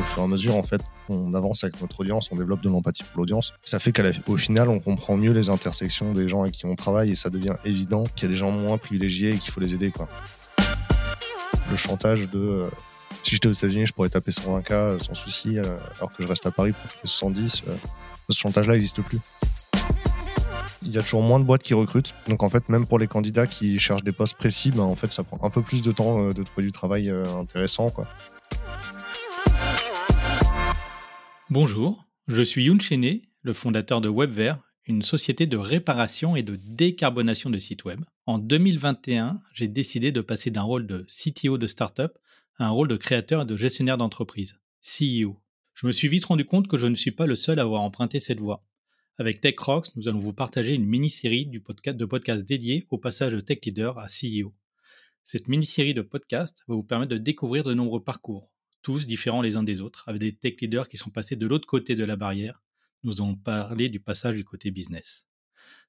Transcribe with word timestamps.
qu'au 0.00 0.06
fur 0.06 0.22
et 0.22 0.24
à 0.24 0.28
mesure, 0.28 0.56
en 0.56 0.62
fait, 0.62 0.80
on 1.08 1.34
avance 1.34 1.64
avec 1.64 1.80
notre 1.80 2.00
audience, 2.00 2.30
on 2.32 2.36
développe 2.36 2.62
de 2.62 2.68
l'empathie 2.68 3.02
pour 3.02 3.20
l'audience. 3.20 3.52
Ça 3.62 3.78
fait 3.78 3.92
qu'au 3.92 4.36
final, 4.36 4.68
on 4.68 4.80
comprend 4.80 5.16
mieux 5.16 5.32
les 5.32 5.48
intersections 5.48 6.12
des 6.12 6.28
gens 6.28 6.42
avec 6.42 6.54
qui 6.54 6.66
on 6.66 6.76
travaille 6.76 7.10
et 7.10 7.14
ça 7.14 7.30
devient 7.30 7.56
évident 7.64 8.04
qu'il 8.04 8.24
y 8.24 8.26
a 8.26 8.34
des 8.34 8.38
gens 8.38 8.50
moins 8.50 8.78
privilégiés 8.78 9.32
et 9.32 9.38
qu'il 9.38 9.52
faut 9.52 9.60
les 9.60 9.74
aider. 9.74 9.92
Le 11.70 11.76
chantage 11.76 12.30
de 12.30 12.38
euh, 12.38 12.70
si 13.22 13.32
j'étais 13.32 13.48
aux 13.48 13.52
États-Unis, 13.52 13.86
je 13.86 13.92
pourrais 13.92 14.08
taper 14.08 14.30
120K 14.30 14.72
euh, 14.72 14.98
sans 14.98 15.14
souci, 15.14 15.58
euh, 15.58 15.64
alors 15.98 16.10
que 16.10 16.22
je 16.22 16.28
reste 16.28 16.46
à 16.46 16.50
Paris 16.50 16.72
pour 16.72 16.82
taper 16.82 17.06
70. 17.06 17.62
ce 18.30 18.38
chantage-là 18.38 18.74
n'existe 18.74 19.02
plus. 19.02 19.18
Il 20.82 20.92
y 20.92 20.98
a 20.98 21.02
toujours 21.02 21.22
moins 21.22 21.38
de 21.38 21.44
boîtes 21.44 21.62
qui 21.62 21.74
recrutent. 21.74 22.14
Donc 22.28 22.42
en 22.42 22.48
fait, 22.48 22.68
même 22.70 22.86
pour 22.86 22.98
les 22.98 23.06
candidats 23.06 23.46
qui 23.46 23.78
cherchent 23.78 24.04
des 24.04 24.12
postes 24.12 24.36
précis, 24.36 24.70
ben, 24.70 24.82
en 24.82 24.96
fait, 24.96 25.12
ça 25.12 25.22
prend 25.24 25.38
un 25.42 25.50
peu 25.50 25.62
plus 25.62 25.82
de 25.82 25.92
temps 25.92 26.30
de 26.30 26.42
trouver 26.42 26.66
du 26.66 26.72
travail 26.72 27.10
intéressant. 27.10 27.90
Quoi. 27.90 28.06
Bonjour, 31.52 32.06
je 32.28 32.42
suis 32.42 32.66
Youn 32.66 32.80
Chené, 32.80 33.28
le 33.42 33.52
fondateur 33.52 34.00
de 34.00 34.08
WebVer, 34.08 34.54
une 34.86 35.02
société 35.02 35.46
de 35.48 35.56
réparation 35.56 36.36
et 36.36 36.44
de 36.44 36.54
décarbonation 36.54 37.50
de 37.50 37.58
sites 37.58 37.84
web. 37.84 38.04
En 38.26 38.38
2021, 38.38 39.42
j'ai 39.52 39.66
décidé 39.66 40.12
de 40.12 40.20
passer 40.20 40.52
d'un 40.52 40.62
rôle 40.62 40.86
de 40.86 41.04
CTO 41.08 41.58
de 41.58 41.66
startup 41.66 42.12
à 42.58 42.66
un 42.66 42.70
rôle 42.70 42.86
de 42.86 42.96
créateur 42.96 43.42
et 43.42 43.46
de 43.46 43.56
gestionnaire 43.56 43.98
d'entreprise, 43.98 44.60
CEO. 44.80 45.40
Je 45.74 45.88
me 45.88 45.92
suis 45.92 46.06
vite 46.06 46.26
rendu 46.26 46.44
compte 46.44 46.68
que 46.68 46.78
je 46.78 46.86
ne 46.86 46.94
suis 46.94 47.10
pas 47.10 47.26
le 47.26 47.34
seul 47.34 47.58
à 47.58 47.62
avoir 47.62 47.82
emprunté 47.82 48.20
cette 48.20 48.38
voie. 48.38 48.64
Avec 49.18 49.40
TechRox, 49.40 49.96
nous 49.96 50.06
allons 50.06 50.20
vous 50.20 50.32
partager 50.32 50.76
une 50.76 50.86
mini-série 50.86 51.46
de 51.46 52.04
podcasts 52.04 52.44
dédiés 52.46 52.86
au 52.90 52.98
passage 52.98 53.32
de 53.32 53.40
tech 53.40 53.58
leader 53.64 53.98
à 53.98 54.06
CEO. 54.06 54.54
Cette 55.24 55.48
mini-série 55.48 55.94
de 55.94 56.02
podcasts 56.02 56.62
va 56.68 56.76
vous 56.76 56.84
permettre 56.84 57.10
de 57.10 57.18
découvrir 57.18 57.64
de 57.64 57.74
nombreux 57.74 58.04
parcours, 58.04 58.49
tous 58.82 59.06
différents 59.06 59.42
les 59.42 59.56
uns 59.56 59.62
des 59.62 59.80
autres, 59.80 60.04
avec 60.06 60.20
des 60.20 60.32
tech 60.32 60.54
leaders 60.60 60.88
qui 60.88 60.96
sont 60.96 61.10
passés 61.10 61.36
de 61.36 61.46
l'autre 61.46 61.66
côté 61.66 61.94
de 61.94 62.04
la 62.04 62.16
barrière. 62.16 62.62
Nous 63.02 63.20
allons 63.20 63.34
parler 63.34 63.88
du 63.88 64.00
passage 64.00 64.36
du 64.36 64.44
côté 64.44 64.70
business. 64.70 65.26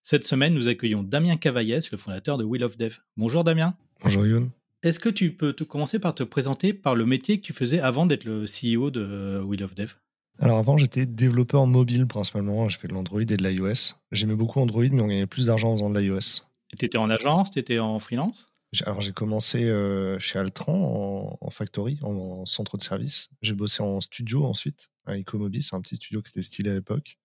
Cette 0.04 0.26
semaine, 0.26 0.54
nous 0.54 0.68
accueillons 0.68 1.04
Damien 1.04 1.38
Cavaillès, 1.38 1.92
le 1.92 1.98
fondateur 1.98 2.38
de 2.38 2.44
Wheel 2.44 2.64
of 2.64 2.78
Dev. 2.78 2.98
Bonjour 3.18 3.44
Damien. 3.44 3.76
Bonjour 4.04 4.26
Youn. 4.26 4.50
Est-ce 4.84 5.00
que 5.00 5.10
tu 5.10 5.32
peux 5.34 5.54
te 5.54 5.64
commencer 5.64 6.00
par 6.00 6.16
te 6.16 6.24
présenter 6.24 6.74
par 6.74 6.96
le 6.96 7.06
métier 7.06 7.40
que 7.40 7.46
tu 7.46 7.54
faisais 7.54 7.80
avant 7.80 8.08
d'être 8.08 8.26
le 8.26 8.46
CEO 8.46 8.90
de 8.90 9.40
Wheel 9.46 9.64
of 9.64 9.76
Dev? 9.76 9.94
Alors 10.40 10.58
avant, 10.58 10.78
j'étais 10.78 11.06
développeur 11.06 11.68
mobile 11.68 12.08
principalement. 12.08 12.68
Je 12.68 12.80
fais 12.80 12.88
de 12.88 12.94
l'Android 12.94 13.22
et 13.22 13.26
de 13.26 13.36
l'iOS. 13.36 13.94
J'aimais 14.12 14.36
beaucoup 14.36 14.60
Android, 14.60 14.86
mais 14.92 15.02
on 15.02 15.08
gagnait 15.08 15.28
plus 15.28 15.46
d'argent 15.48 15.74
en 15.74 15.76
faisant 15.76 15.90
de 15.92 16.00
l'iOS. 16.00 16.48
Tu 16.78 16.86
étais 16.86 16.98
en 16.98 17.10
agence 17.12 17.52
Tu 17.52 17.60
étais 17.60 17.78
en 17.78 18.00
freelance? 18.00 18.51
Alors 18.86 19.02
j'ai 19.02 19.12
commencé 19.12 19.66
euh, 19.66 20.18
chez 20.20 20.40
Altran 20.40 21.38
en, 21.42 21.50
factory, 21.50 22.00
en, 22.02 22.46
centre 22.46 22.78
de 22.78 22.84
service. 22.84 23.30
J'ai 23.42 23.54
bossé 23.54 23.84
en 23.84 24.00
studio 24.00 24.46
ensuite 24.46 24.90
à 25.06 25.18
Ecomobi, 25.18 25.62
c'est 25.62 25.76
un 25.76 25.82
petit 25.82 25.98
studio 25.98 26.22
qui 26.22 26.30
était 26.30 26.42
stylé 26.42 26.70
à 26.70 26.74
l'époque. 26.74 27.18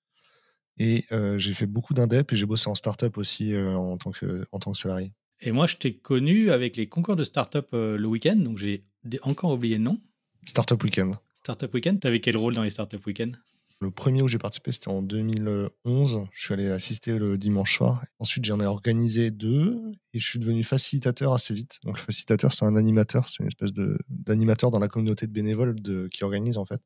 Et 0.78 1.05
euh, 1.12 1.38
j'ai 1.38 1.55
fait 1.55 1.66
beaucoup 1.66 1.94
d'indep 1.94 2.33
et 2.33 2.36
j'ai 2.36 2.47
bossé 2.47 2.69
en 2.69 2.75
startup 2.75 3.16
aussi 3.16 3.55
euh, 3.55 3.77
en, 3.77 3.97
tant 3.97 4.11
que, 4.11 4.47
en 4.53 4.58
tant 4.58 4.72
que 4.72 4.78
salarié. 4.78 5.12
Et 5.41 5.53
moi, 5.53 5.66
je 5.66 5.77
t'ai 5.77 5.94
connu 5.94 6.50
avec 6.50 6.77
les 6.77 6.88
concours 6.88 7.16
de 7.16 7.25
startup 7.25 7.69
le 7.72 8.06
week-end, 8.06 8.36
donc 8.36 8.58
j'ai 8.58 8.84
encore 9.22 9.53
oublié 9.53 9.77
le 9.77 9.84
nom. 9.84 10.00
Startup 10.44 10.83
Weekend. 10.83 11.14
Startup 11.42 11.72
Weekend, 11.72 12.00
tu 12.00 12.06
avais 12.06 12.20
quel 12.20 12.36
rôle 12.36 12.55
dans 12.55 12.62
les 12.62 12.70
Startup 12.70 13.05
Weekend? 13.06 13.36
Le 13.80 13.91
premier 13.91 14.22
où 14.22 14.28
j'ai 14.28 14.38
participé, 14.38 14.72
c'était 14.72 14.88
en 14.88 15.02
2011. 15.02 16.27
Je 16.32 16.42
suis 16.42 16.55
allé 16.55 16.70
assister 16.70 17.19
le 17.19 17.36
dimanche 17.36 17.77
soir. 17.77 18.05
Ensuite, 18.19 18.44
j'en 18.44 18.60
ai 18.60 18.66
organisé 18.66 19.30
deux 19.30 19.80
et 20.14 20.19
je 20.19 20.27
suis 20.27 20.38
devenu 20.38 20.64
facilitateur 20.64 21.34
assez 21.34 21.52
vite. 21.52 21.78
Donc, 21.84 21.98
facilitateur, 21.98 22.52
c'est 22.54 22.64
un 22.64 22.77
animateur. 22.77 23.28
C'est 23.28 23.42
une 23.42 23.48
espèce 23.48 23.72
d'animateur 24.08 24.70
dans 24.70 24.78
la 24.78 24.88
communauté 24.88 25.27
de 25.27 25.32
bénévoles 25.32 25.80
de, 25.80 26.08
qui 26.08 26.24
organise, 26.24 26.56
en 26.56 26.64
fait, 26.64 26.80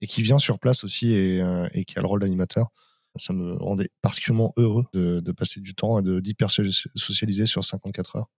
et 0.00 0.06
qui 0.06 0.22
vient 0.22 0.38
sur 0.38 0.58
place 0.58 0.82
aussi 0.82 1.12
et, 1.12 1.42
euh, 1.42 1.68
et 1.74 1.84
qui 1.84 1.98
a 1.98 2.02
le 2.02 2.08
rôle 2.08 2.20
d'animateur. 2.20 2.68
Ça 3.16 3.32
me 3.32 3.54
rendait 3.54 3.90
particulièrement 4.02 4.52
heureux 4.56 4.86
de, 4.92 5.20
de 5.20 5.32
passer 5.32 5.60
du 5.60 5.74
temps 5.74 5.98
et 5.98 6.20
d'hyper 6.22 6.50
socialiser 6.50 7.44
sur 7.44 7.64
54 7.64 8.16
heures 8.16 8.30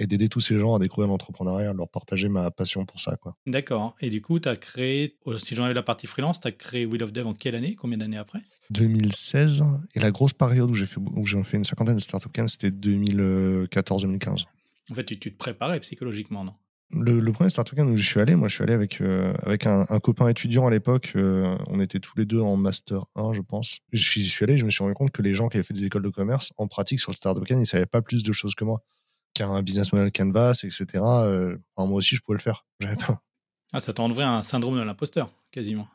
et 0.00 0.06
d'aider 0.06 0.28
tous 0.28 0.40
ces 0.40 0.58
gens 0.58 0.74
à 0.74 0.78
découvrir 0.78 1.08
l'entrepreneuriat, 1.08 1.70
à 1.70 1.72
leur 1.74 1.88
partager 1.88 2.28
ma 2.28 2.50
passion 2.50 2.86
pour 2.86 2.98
ça. 3.00 3.16
quoi. 3.16 3.36
D'accord. 3.46 3.94
Et 4.00 4.08
du 4.08 4.22
coup, 4.22 4.40
tu 4.40 4.48
as 4.48 4.56
créé, 4.56 5.18
oh, 5.26 5.36
si 5.38 5.54
j'enlève 5.54 5.74
la 5.74 5.82
partie 5.82 6.06
freelance, 6.06 6.40
tu 6.40 6.48
as 6.48 6.52
créé 6.52 6.86
Wheel 6.86 7.02
of 7.02 7.12
Dev 7.12 7.26
en 7.26 7.34
quelle 7.34 7.54
année? 7.54 7.74
Combien 7.74 7.98
d'années 7.98 8.16
après? 8.16 8.40
2016. 8.70 9.62
Et 9.94 10.00
la 10.00 10.10
grosse 10.10 10.32
période 10.32 10.70
où 10.70 10.74
j'ai 10.74 10.86
fait, 10.86 10.98
où 10.98 11.24
fait 11.44 11.56
une 11.58 11.64
cinquantaine 11.64 11.96
de 11.96 12.00
startups 12.00 12.30
c'était 12.46 12.70
2014-2015. 12.70 14.46
En 14.90 14.94
fait, 14.94 15.04
tu, 15.04 15.18
te 15.18 15.28
préparais 15.28 15.78
psychologiquement, 15.80 16.44
non? 16.44 16.54
Le, 16.92 17.30
premier 17.30 17.50
Startup 17.50 17.78
où 17.78 17.96
je 17.96 18.02
suis 18.02 18.18
allé, 18.18 18.34
moi 18.34 18.48
je 18.48 18.54
suis 18.54 18.64
allé 18.64 18.72
avec, 18.72 19.00
euh, 19.00 19.32
avec 19.44 19.64
un, 19.64 19.84
copain 20.00 20.26
étudiant 20.26 20.66
à 20.66 20.72
l'époque, 20.72 21.12
euh, 21.14 21.56
on 21.68 21.78
était 21.78 22.00
tous 22.00 22.18
les 22.18 22.24
deux 22.24 22.40
en 22.40 22.56
Master 22.56 23.04
1 23.14 23.32
je 23.32 23.42
pense. 23.42 23.78
Je 23.92 24.02
suis, 24.02 24.24
suis 24.24 24.42
allé, 24.42 24.58
je 24.58 24.64
me 24.64 24.72
suis 24.72 24.82
rendu 24.82 24.94
compte 24.94 25.12
que 25.12 25.22
les 25.22 25.32
gens 25.32 25.48
qui 25.48 25.56
avaient 25.56 25.64
fait 25.64 25.72
des 25.72 25.84
écoles 25.84 26.02
de 26.02 26.08
commerce, 26.08 26.52
en 26.56 26.66
pratique 26.66 26.98
sur 26.98 27.12
le 27.12 27.16
Startup 27.16 27.44
ils 27.48 27.64
savaient 27.64 27.86
pas 27.86 28.02
plus 28.02 28.24
de 28.24 28.32
choses 28.32 28.56
que 28.56 28.64
moi 28.64 28.82
car 29.34 29.52
un 29.52 29.62
business 29.62 29.92
model 29.92 30.12
canvas, 30.12 30.60
etc. 30.64 30.86
Euh, 30.94 31.56
moi 31.76 31.88
aussi, 31.92 32.16
je 32.16 32.20
pouvais 32.22 32.38
le 32.38 32.42
faire. 32.42 32.66
Ah, 33.72 33.78
ça 33.78 33.92
t'enlèverait 33.92 34.24
un 34.24 34.42
syndrome 34.42 34.76
de 34.76 34.82
l'imposteur, 34.82 35.30
quasiment. 35.52 35.86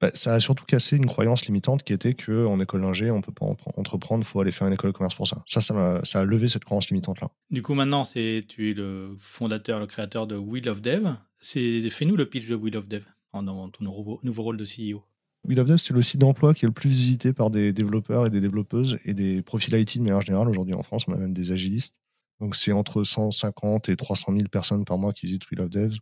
Bah, 0.00 0.10
ça 0.14 0.34
a 0.34 0.40
surtout 0.40 0.64
cassé 0.64 0.96
une 0.96 1.06
croyance 1.06 1.46
limitante 1.46 1.84
qui 1.84 1.92
était 1.92 2.14
qu'en 2.14 2.58
école 2.58 2.82
d'ingé, 2.82 3.10
on 3.10 3.20
peut 3.20 3.32
pas 3.32 3.46
entreprendre, 3.46 4.22
il 4.22 4.26
faut 4.26 4.40
aller 4.40 4.52
faire 4.52 4.66
une 4.66 4.74
école 4.74 4.90
de 4.90 4.96
commerce 4.96 5.14
pour 5.14 5.28
ça. 5.28 5.42
Ça, 5.46 5.60
ça 5.60 5.74
a, 5.74 6.04
ça 6.04 6.20
a 6.20 6.24
levé 6.24 6.48
cette 6.48 6.64
croyance 6.64 6.88
limitante-là. 6.88 7.30
Du 7.50 7.62
coup, 7.62 7.74
maintenant, 7.74 8.04
c'est 8.04 8.42
tu 8.48 8.70
es 8.70 8.74
le 8.74 9.16
fondateur, 9.20 9.78
le 9.78 9.86
créateur 9.86 10.26
de 10.26 10.36
Wheel 10.36 10.68
of 10.68 10.82
Dev. 10.82 11.14
Fais-nous 11.38 12.16
le 12.16 12.26
pitch 12.26 12.48
de 12.48 12.56
Wheel 12.56 12.76
of 12.76 12.88
Dev 12.88 13.04
dans 13.32 13.68
ton 13.68 13.84
nouveau, 13.84 14.20
nouveau 14.22 14.42
rôle 14.42 14.56
de 14.56 14.64
CEO. 14.64 15.02
Wheel 15.46 15.60
of 15.60 15.68
Dev, 15.68 15.76
c'est 15.76 15.92
le 15.92 16.02
site 16.02 16.20
d'emploi 16.20 16.54
qui 16.54 16.64
est 16.64 16.68
le 16.68 16.74
plus 16.74 16.90
visité 16.90 17.32
par 17.32 17.50
des 17.50 17.72
développeurs 17.72 18.26
et 18.26 18.30
des 18.30 18.40
développeuses 18.40 18.98
et 19.04 19.14
des 19.14 19.42
profils 19.42 19.74
IT 19.74 19.98
de 19.98 20.02
manière 20.02 20.22
générale. 20.22 20.48
Aujourd'hui 20.48 20.74
en 20.74 20.82
France, 20.82 21.04
on 21.08 21.12
a 21.12 21.18
même 21.18 21.34
des 21.34 21.52
agilistes. 21.52 22.00
Donc 22.40 22.56
c'est 22.56 22.72
entre 22.72 23.04
150 23.04 23.88
et 23.88 23.96
300 23.96 24.32
000 24.32 24.48
personnes 24.48 24.84
par 24.84 24.98
mois 24.98 25.12
qui 25.12 25.26
visitent 25.26 25.50
We 25.50 25.58
Love 25.58 25.68
Devs, 25.68 25.98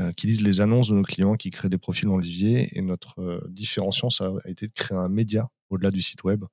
euh, 0.00 0.12
qui 0.12 0.26
lisent 0.26 0.42
les 0.42 0.60
annonces 0.60 0.88
de 0.88 0.94
nos 0.94 1.02
clients, 1.02 1.34
qui 1.34 1.50
créent 1.50 1.68
des 1.68 1.78
profils 1.78 2.08
dans 2.08 2.16
l'Olivier. 2.16 2.68
Et 2.78 2.82
notre 2.82 3.20
euh, 3.20 3.46
différenciation, 3.50 4.10
ça 4.10 4.32
a 4.44 4.48
été 4.48 4.68
de 4.68 4.72
créer 4.72 4.96
un 4.96 5.08
média 5.08 5.48
au-delà 5.68 5.90
du 5.90 6.00
site 6.00 6.24
web. 6.24 6.44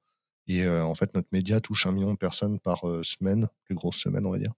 Et 0.47 0.63
euh, 0.63 0.83
en 0.83 0.95
fait, 0.95 1.13
notre 1.13 1.27
média 1.31 1.59
touche 1.61 1.85
un 1.85 1.91
million 1.91 2.11
de 2.11 2.17
personnes 2.17 2.59
par 2.59 2.81
semaine, 3.03 3.47
les 3.69 3.75
grosses 3.75 3.97
semaines, 3.97 4.25
on 4.25 4.31
va 4.31 4.39
dire. 4.39 4.53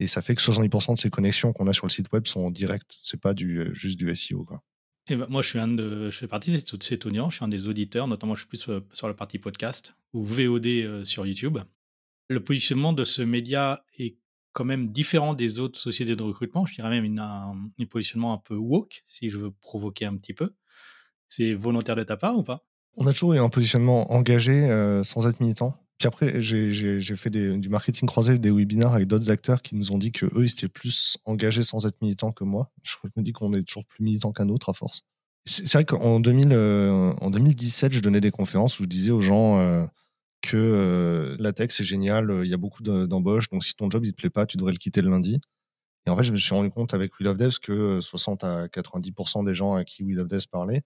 Et 0.00 0.06
ça 0.06 0.22
fait 0.22 0.34
que 0.34 0.42
70% 0.42 0.94
de 0.94 1.00
ces 1.00 1.10
connexions 1.10 1.52
qu'on 1.52 1.66
a 1.66 1.72
sur 1.72 1.86
le 1.86 1.90
site 1.90 2.10
web 2.12 2.26
sont 2.26 2.40
en 2.40 2.50
direct. 2.50 2.98
C'est 3.02 3.20
pas 3.20 3.34
du, 3.34 3.70
juste 3.72 3.98
du 3.98 4.14
SEO, 4.14 4.44
quoi. 4.44 4.62
Et 5.08 5.16
ben, 5.16 5.26
moi, 5.28 5.42
je 5.42 5.48
suis 5.48 5.58
un 5.58 5.68
de, 5.68 6.10
je 6.10 6.16
fais 6.16 6.28
partie 6.28 6.52
de 6.52 6.82
cet 6.82 7.06
audience. 7.06 7.32
Je 7.32 7.36
suis 7.38 7.44
un 7.44 7.48
des 7.48 7.66
auditeurs, 7.66 8.06
notamment, 8.06 8.34
je 8.34 8.40
suis 8.40 8.48
plus 8.48 8.68
sur 8.92 9.08
la 9.08 9.14
partie 9.14 9.38
podcast 9.38 9.94
ou 10.12 10.24
VOD 10.24 11.04
sur 11.04 11.26
YouTube 11.26 11.58
le 12.32 12.42
positionnement 12.42 12.92
de 12.92 13.04
ce 13.04 13.22
média 13.22 13.84
est 13.98 14.16
quand 14.52 14.64
même 14.64 14.92
différent 14.92 15.34
des 15.34 15.58
autres 15.58 15.78
sociétés 15.78 16.16
de 16.16 16.22
recrutement. 16.22 16.66
Je 16.66 16.74
dirais 16.74 17.00
même 17.00 17.18
un, 17.18 17.54
un 17.80 17.84
positionnement 17.86 18.32
un 18.32 18.38
peu 18.38 18.56
woke, 18.56 19.02
si 19.06 19.30
je 19.30 19.38
veux 19.38 19.50
provoquer 19.50 20.06
un 20.06 20.16
petit 20.16 20.34
peu. 20.34 20.54
C'est 21.28 21.54
volontaire 21.54 21.96
de 21.96 22.04
ta 22.04 22.16
part 22.16 22.36
ou 22.36 22.42
pas? 22.42 22.64
On 22.98 23.06
a 23.06 23.12
toujours 23.12 23.32
eu 23.32 23.38
un 23.38 23.48
positionnement 23.48 24.12
engagé 24.12 24.52
euh, 24.52 25.02
sans 25.02 25.26
être 25.26 25.40
militant. 25.40 25.78
Puis 25.98 26.08
après, 26.08 26.42
j'ai 26.42 27.16
fait 27.16 27.30
du 27.30 27.68
marketing 27.68 28.08
croisé, 28.08 28.38
des 28.38 28.50
webinaires 28.50 28.92
avec 28.92 29.06
d'autres 29.06 29.30
acteurs 29.30 29.62
qui 29.62 29.76
nous 29.76 29.92
ont 29.92 29.98
dit 29.98 30.10
que 30.10 30.26
eux, 30.26 30.44
ils 30.44 30.50
étaient 30.50 30.68
plus 30.68 31.16
engagés 31.24 31.62
sans 31.62 31.86
être 31.86 31.96
militants 32.02 32.32
que 32.32 32.44
moi. 32.44 32.70
Je 32.82 32.96
me 33.16 33.22
dis 33.22 33.32
qu'on 33.32 33.52
est 33.52 33.62
toujours 33.62 33.84
plus 33.84 34.02
militant 34.02 34.32
qu'un 34.32 34.48
autre 34.48 34.68
à 34.68 34.72
force. 34.72 35.02
C'est 35.44 35.72
vrai 35.72 35.84
qu'en 35.84 36.20
2017, 36.20 36.52
euh, 36.52 37.96
je 37.96 38.00
donnais 38.00 38.20
des 38.20 38.30
conférences 38.30 38.78
où 38.80 38.84
je 38.84 38.88
disais 38.88 39.10
aux 39.10 39.20
gens, 39.20 39.58
euh, 39.58 39.84
que 40.42 40.56
euh, 40.56 41.36
la 41.38 41.52
tech 41.52 41.70
c'est 41.70 41.84
génial, 41.84 42.40
il 42.44 42.50
y 42.50 42.54
a 42.54 42.58
beaucoup 42.58 42.82
d'embauches, 42.82 43.48
donc 43.50 43.64
si 43.64 43.74
ton 43.74 43.90
job 43.90 44.04
il 44.04 44.12
te 44.12 44.16
plaît 44.16 44.30
pas, 44.30 44.46
tu 44.46 44.56
devrais 44.56 44.72
le 44.72 44.78
quitter 44.78 45.02
le 45.02 45.10
lundi. 45.10 45.40
Et 46.06 46.10
en 46.10 46.16
fait, 46.16 46.24
je 46.24 46.32
me 46.32 46.36
suis 46.36 46.54
rendu 46.54 46.70
compte 46.70 46.94
avec 46.94 47.12
We 47.20 47.26
Love 47.26 47.36
Devs 47.36 47.58
que 47.62 48.00
60 48.00 48.44
à 48.44 48.66
90% 48.66 49.44
des 49.44 49.54
gens 49.54 49.74
à 49.74 49.84
qui 49.84 50.02
We 50.02 50.16
Love 50.16 50.28
Devs 50.28 50.48
parlait 50.50 50.82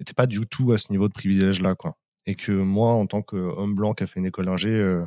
n'étaient 0.00 0.14
pas 0.14 0.26
du 0.26 0.40
tout 0.46 0.72
à 0.72 0.78
ce 0.78 0.92
niveau 0.92 1.08
de 1.08 1.12
privilège 1.12 1.60
là, 1.62 1.74
quoi. 1.74 1.96
Et 2.26 2.34
que 2.34 2.52
moi, 2.52 2.92
en 2.92 3.06
tant 3.06 3.22
qu'homme 3.22 3.74
blanc 3.74 3.94
qui 3.94 4.04
a 4.04 4.06
fait 4.06 4.20
une 4.20 4.26
école 4.26 4.46
d'ingé, 4.46 4.70
euh, 4.70 5.04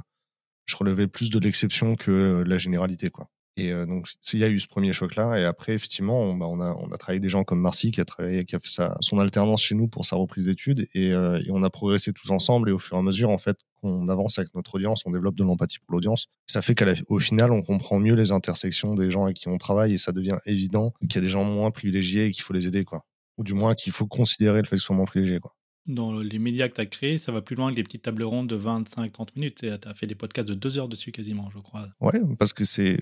je 0.65 0.75
relevais 0.77 1.07
plus 1.07 1.29
de 1.29 1.39
l'exception 1.39 1.95
que 1.95 2.43
la 2.47 2.57
généralité, 2.57 3.09
quoi. 3.09 3.29
Et 3.59 3.73
euh, 3.73 3.85
donc, 3.85 4.07
il 4.33 4.39
y 4.39 4.43
a 4.43 4.49
eu 4.49 4.59
ce 4.59 4.67
premier 4.67 4.93
choc-là. 4.93 5.37
Et 5.37 5.43
après, 5.43 5.73
effectivement, 5.73 6.21
on, 6.21 6.35
bah, 6.35 6.45
on, 6.47 6.61
a, 6.61 6.73
on 6.75 6.91
a 6.91 6.97
travaillé 6.97 7.19
des 7.19 7.29
gens 7.29 7.43
comme 7.43 7.59
Marcy 7.59 7.91
qui 7.91 7.99
a 7.99 8.05
travaillé, 8.05 8.45
qui 8.45 8.55
a 8.55 8.59
fait 8.59 8.69
sa, 8.69 8.97
son 9.01 9.19
alternance 9.19 9.61
chez 9.61 9.75
nous 9.75 9.87
pour 9.87 10.05
sa 10.05 10.15
reprise 10.15 10.45
d'études. 10.45 10.87
Euh, 10.95 11.41
et, 11.45 11.51
on 11.51 11.61
a 11.63 11.69
progressé 11.69 12.13
tous 12.13 12.29
ensemble. 12.31 12.69
Et 12.69 12.71
au 12.71 12.79
fur 12.79 12.95
et 12.95 12.99
à 12.99 13.03
mesure, 13.03 13.29
en 13.29 13.37
fait, 13.37 13.57
qu'on 13.81 14.07
avance 14.09 14.39
avec 14.39 14.53
notre 14.55 14.75
audience, 14.75 15.03
on 15.05 15.11
développe 15.11 15.35
de 15.35 15.43
l'empathie 15.43 15.79
pour 15.79 15.93
l'audience. 15.93 16.27
Ça 16.47 16.61
fait 16.61 16.75
qu'au 16.75 17.19
final, 17.19 17.51
on 17.51 17.61
comprend 17.61 17.99
mieux 17.99 18.15
les 18.15 18.31
intersections 18.31 18.95
des 18.95 19.11
gens 19.11 19.25
avec 19.25 19.37
qui 19.37 19.47
on 19.47 19.57
travaille. 19.57 19.93
Et 19.93 19.97
ça 19.97 20.11
devient 20.11 20.37
évident 20.45 20.93
qu'il 21.01 21.15
y 21.15 21.17
a 21.17 21.21
des 21.21 21.29
gens 21.29 21.43
moins 21.43 21.71
privilégiés 21.71 22.25
et 22.25 22.31
qu'il 22.31 22.43
faut 22.43 22.53
les 22.53 22.67
aider, 22.67 22.83
quoi. 22.83 23.05
Ou 23.37 23.43
du 23.43 23.53
moins 23.53 23.73
qu'il 23.73 23.93
faut 23.93 24.07
considérer 24.07 24.61
le 24.61 24.67
fait 24.67 24.75
qu'ils 24.75 24.81
soient 24.81 24.95
moins 24.95 25.05
privilégiés, 25.05 25.39
quoi 25.39 25.55
dans 25.87 26.19
les 26.19 26.37
médias 26.37 26.67
que 26.69 26.75
tu 26.75 26.81
as 26.81 26.85
créés, 26.85 27.17
ça 27.17 27.31
va 27.31 27.41
plus 27.41 27.55
loin 27.55 27.71
que 27.71 27.75
les 27.75 27.81
petites 27.83 28.03
tables 28.03 28.21
rondes 28.21 28.47
de 28.47 28.55
25-30 28.55 29.29
minutes. 29.35 29.55
Tu 29.61 29.69
as 29.69 29.93
fait 29.95 30.05
des 30.05 30.13
podcasts 30.13 30.47
de 30.47 30.53
deux 30.53 30.77
heures 30.77 30.87
dessus 30.87 31.11
quasiment, 31.11 31.49
je 31.49 31.57
crois. 31.57 31.87
Ouais, 31.99 32.21
parce 32.37 32.53
que 32.53 32.63
c'est 32.63 32.99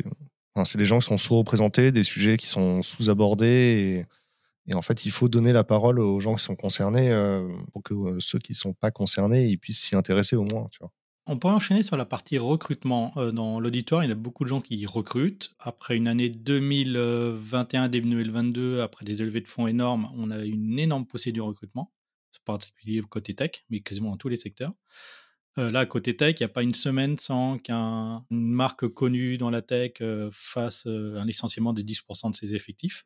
c'est 0.65 0.77
des 0.77 0.85
gens 0.85 1.00
qui 1.00 1.06
sont 1.06 1.18
sous-représentés, 1.18 1.91
des 1.91 2.03
sujets 2.03 2.38
qui 2.38 2.47
sont 2.47 2.81
sous-abordés 2.81 3.45
Et 3.45 4.06
en 4.74 4.81
fait, 4.81 5.06
il 5.06 5.12
faut 5.12 5.30
donner 5.30 5.54
la 5.54 5.64
parole 5.64 6.00
aux 6.00 6.19
gens 6.19 6.36
qui 6.36 6.44
sont 6.44 6.56
concernés 6.56 7.10
pour 7.72 7.84
que 7.84 8.19
ceux 8.19 8.40
qui 8.40 8.52
ne 8.52 8.58
sont 8.58 8.74
pas 8.74 8.92
concernés 8.92 9.56
puissent 9.58 9.81
s'y 9.81 9.96
intéresser 9.96 10.36
au 10.36 10.44
moins. 10.44 10.69
On 11.30 11.38
pourrait 11.38 11.54
enchaîner 11.54 11.84
sur 11.84 11.98
la 11.98 12.06
partie 12.06 12.38
recrutement. 12.38 13.14
dans 13.34 13.60
l'auditoire, 13.60 14.04
il 14.04 14.10
y 14.10 14.12
a 14.12 14.16
beaucoup 14.16 14.46
de 14.46 14.50
gens 14.50 14.62
qui 14.62 14.86
recrutent. 14.86 15.54
Après 15.60 15.98
une 15.98 16.08
année 16.08 16.30
2021, 16.30 17.90
début 17.90 18.10
2022, 18.10 18.81
après 18.81 19.04
des 19.04 19.22
élevées 19.22 19.42
de 19.42 19.48
fonds 19.48 19.68
énormes, 19.68 20.10
on 20.16 20.31
a 20.31 20.40
une 20.46 20.80
énorme 20.80 21.06
poussée 21.06 21.34
du 21.34 21.42
recrutement, 21.42 21.92
en 22.40 22.44
particulier 22.46 23.02
côté 23.02 23.36
tech, 23.36 23.66
mais 23.69 23.81
quasiment 23.81 24.12
dans 24.12 24.18
tous 24.18 24.30
les 24.30 24.38
secteurs. 24.38 24.74
là, 25.58 25.86
côté 25.86 26.16
tech, 26.16 26.36
il 26.40 26.44
n'y 26.44 26.46
a 26.46 26.50
pas 26.50 26.64
une 26.64 26.75
semaine 26.75 27.18
sans 27.18 27.58
qu'une 27.58 28.22
marque 28.30 28.88
connue 28.88 29.38
dans 29.38 29.50
la 29.50 29.62
tech 29.62 30.02
fasse 30.31 30.86
un 30.88 31.25
licenciement 31.25 31.74
de 31.74 31.81
10% 31.81 32.31
de 32.31 32.36
ses 32.36 32.54
effectifs. 32.54 33.06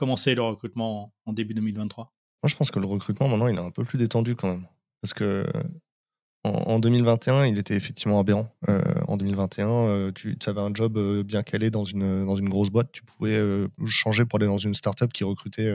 Comment 0.00 0.16
c'est 0.16 0.34
le 0.34 0.40
recrutement 0.40 1.12
en 1.26 1.34
début 1.34 1.52
2023 1.52 2.10
Moi, 2.42 2.48
je 2.48 2.56
pense 2.56 2.70
que 2.70 2.78
le 2.78 2.86
recrutement, 2.86 3.28
maintenant, 3.28 3.48
il 3.48 3.56
est 3.56 3.60
un 3.60 3.70
peu 3.70 3.84
plus 3.84 3.98
détendu 3.98 4.34
quand 4.34 4.48
même. 4.48 4.66
Parce 5.02 5.12
que 5.12 5.44
en, 6.42 6.78
2021, 6.78 7.44
il 7.44 7.58
était 7.58 7.74
effectivement 7.74 8.18
aberrant. 8.18 8.48
Euh, 8.70 8.80
en 9.08 9.18
2021, 9.18 9.68
euh, 9.68 10.10
tu 10.10 10.38
avais 10.46 10.62
un 10.62 10.72
job 10.72 10.96
euh, 10.96 11.22
bien 11.22 11.42
calé 11.42 11.70
dans 11.70 11.84
une, 11.84 12.24
dans 12.24 12.36
une 12.36 12.48
grosse 12.48 12.70
boîte. 12.70 12.90
Tu 12.92 13.02
pouvais 13.02 13.38
changer 13.84 14.24
pour 14.24 14.38
aller 14.38 14.46
dans 14.46 14.56
une 14.56 14.72
startup 14.72 15.12
qui 15.12 15.22
recrutait 15.22 15.70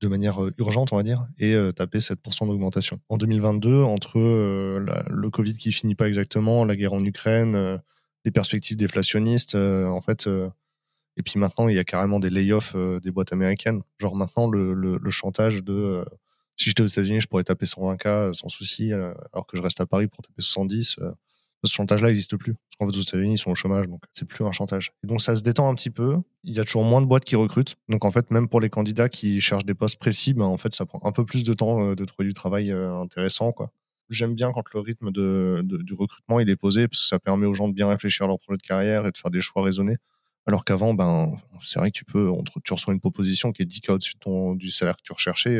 de 0.00 0.08
manière 0.08 0.40
urgente, 0.58 0.92
on 0.92 0.96
va 0.96 1.04
dire, 1.04 1.28
et 1.38 1.54
taper 1.76 1.98
7% 1.98 2.48
d'augmentation. 2.48 2.98
En 3.08 3.18
2022, 3.18 3.84
entre 3.84 4.18
le 4.18 5.30
Covid 5.30 5.54
qui 5.54 5.70
finit 5.70 5.94
pas 5.94 6.08
exactement, 6.08 6.64
la 6.64 6.74
guerre 6.74 6.94
en 6.94 7.04
Ukraine, 7.04 7.80
les 8.24 8.32
perspectives 8.32 8.76
déflationnistes, 8.76 9.54
en 9.54 10.00
fait, 10.00 10.28
et 11.18 11.22
puis 11.22 11.38
maintenant, 11.38 11.68
il 11.68 11.76
y 11.76 11.78
a 11.78 11.84
carrément 11.84 12.20
des 12.20 12.30
layoffs 12.30 12.74
des 12.76 13.10
boîtes 13.10 13.32
américaines. 13.32 13.82
Genre 13.98 14.16
maintenant, 14.16 14.48
le, 14.48 15.10
chantage 15.10 15.62
de 15.62 16.04
si 16.58 16.70
j'étais 16.70 16.82
aux 16.82 16.86
États-Unis, 16.86 17.20
je 17.20 17.28
pourrais 17.28 17.44
taper 17.44 17.66
120K 17.66 18.06
euh, 18.06 18.32
sans 18.32 18.48
souci, 18.48 18.92
euh, 18.92 19.14
alors 19.32 19.46
que 19.46 19.56
je 19.56 19.62
reste 19.62 19.80
à 19.80 19.86
Paris 19.86 20.08
pour 20.08 20.22
taper 20.22 20.42
70. 20.42 20.96
Euh, 20.98 21.12
ce 21.64 21.72
chantage-là 21.72 22.08
n'existe 22.08 22.36
plus. 22.36 22.54
Parce 22.54 22.76
qu'en 22.78 22.90
fait, 22.90 22.98
aux 22.98 23.02
États-Unis, 23.02 23.34
ils 23.34 23.38
sont 23.38 23.50
au 23.50 23.54
chômage, 23.54 23.86
donc 23.86 24.02
c'est 24.12 24.26
plus 24.26 24.44
un 24.44 24.52
chantage. 24.52 24.92
Et 25.04 25.06
donc, 25.06 25.22
ça 25.22 25.36
se 25.36 25.42
détend 25.42 25.70
un 25.70 25.74
petit 25.74 25.90
peu. 25.90 26.16
Il 26.44 26.54
y 26.54 26.60
a 26.60 26.64
toujours 26.64 26.82
moins 26.82 27.00
de 27.00 27.06
boîtes 27.06 27.24
qui 27.24 27.36
recrutent. 27.36 27.76
Donc, 27.88 28.04
en 28.04 28.10
fait, 28.10 28.30
même 28.32 28.48
pour 28.48 28.60
les 28.60 28.70
candidats 28.70 29.08
qui 29.08 29.40
cherchent 29.40 29.64
des 29.64 29.74
postes 29.74 29.98
précis, 29.98 30.34
ben, 30.34 30.44
en 30.44 30.56
fait, 30.56 30.74
ça 30.74 30.84
prend 30.84 31.00
un 31.04 31.12
peu 31.12 31.24
plus 31.24 31.44
de 31.44 31.54
temps 31.54 31.94
de 31.94 32.04
trouver 32.04 32.28
du 32.28 32.34
travail 32.34 32.70
intéressant, 32.72 33.52
quoi. 33.52 33.70
J'aime 34.08 34.34
bien 34.34 34.52
quand 34.52 34.64
le 34.72 34.80
rythme 34.80 35.10
du 35.12 35.94
recrutement 35.94 36.40
est 36.40 36.56
posé, 36.56 36.88
parce 36.88 37.02
que 37.02 37.08
ça 37.08 37.18
permet 37.18 37.46
aux 37.46 37.54
gens 37.54 37.68
de 37.68 37.74
bien 37.74 37.88
réfléchir 37.88 38.24
à 38.24 38.28
leur 38.28 38.38
projet 38.38 38.56
de 38.56 38.62
carrière 38.62 39.06
et 39.06 39.12
de 39.12 39.18
faire 39.18 39.30
des 39.30 39.40
choix 39.40 39.62
raisonnés. 39.62 39.96
Alors 40.48 40.64
qu'avant, 40.64 40.94
ben, 40.94 41.38
c'est 41.62 41.78
vrai 41.78 41.92
que 41.92 41.96
tu 41.96 42.04
peux, 42.04 42.32
tu 42.64 42.72
reçois 42.72 42.92
une 42.92 43.00
proposition 43.00 43.52
qui 43.52 43.62
est 43.62 43.66
10K 43.66 43.92
au-dessus 43.92 44.14
de 44.14 44.18
ton, 44.18 44.54
du 44.56 44.72
salaire 44.72 44.96
que 44.96 45.02
tu 45.02 45.12
recherchais 45.12 45.56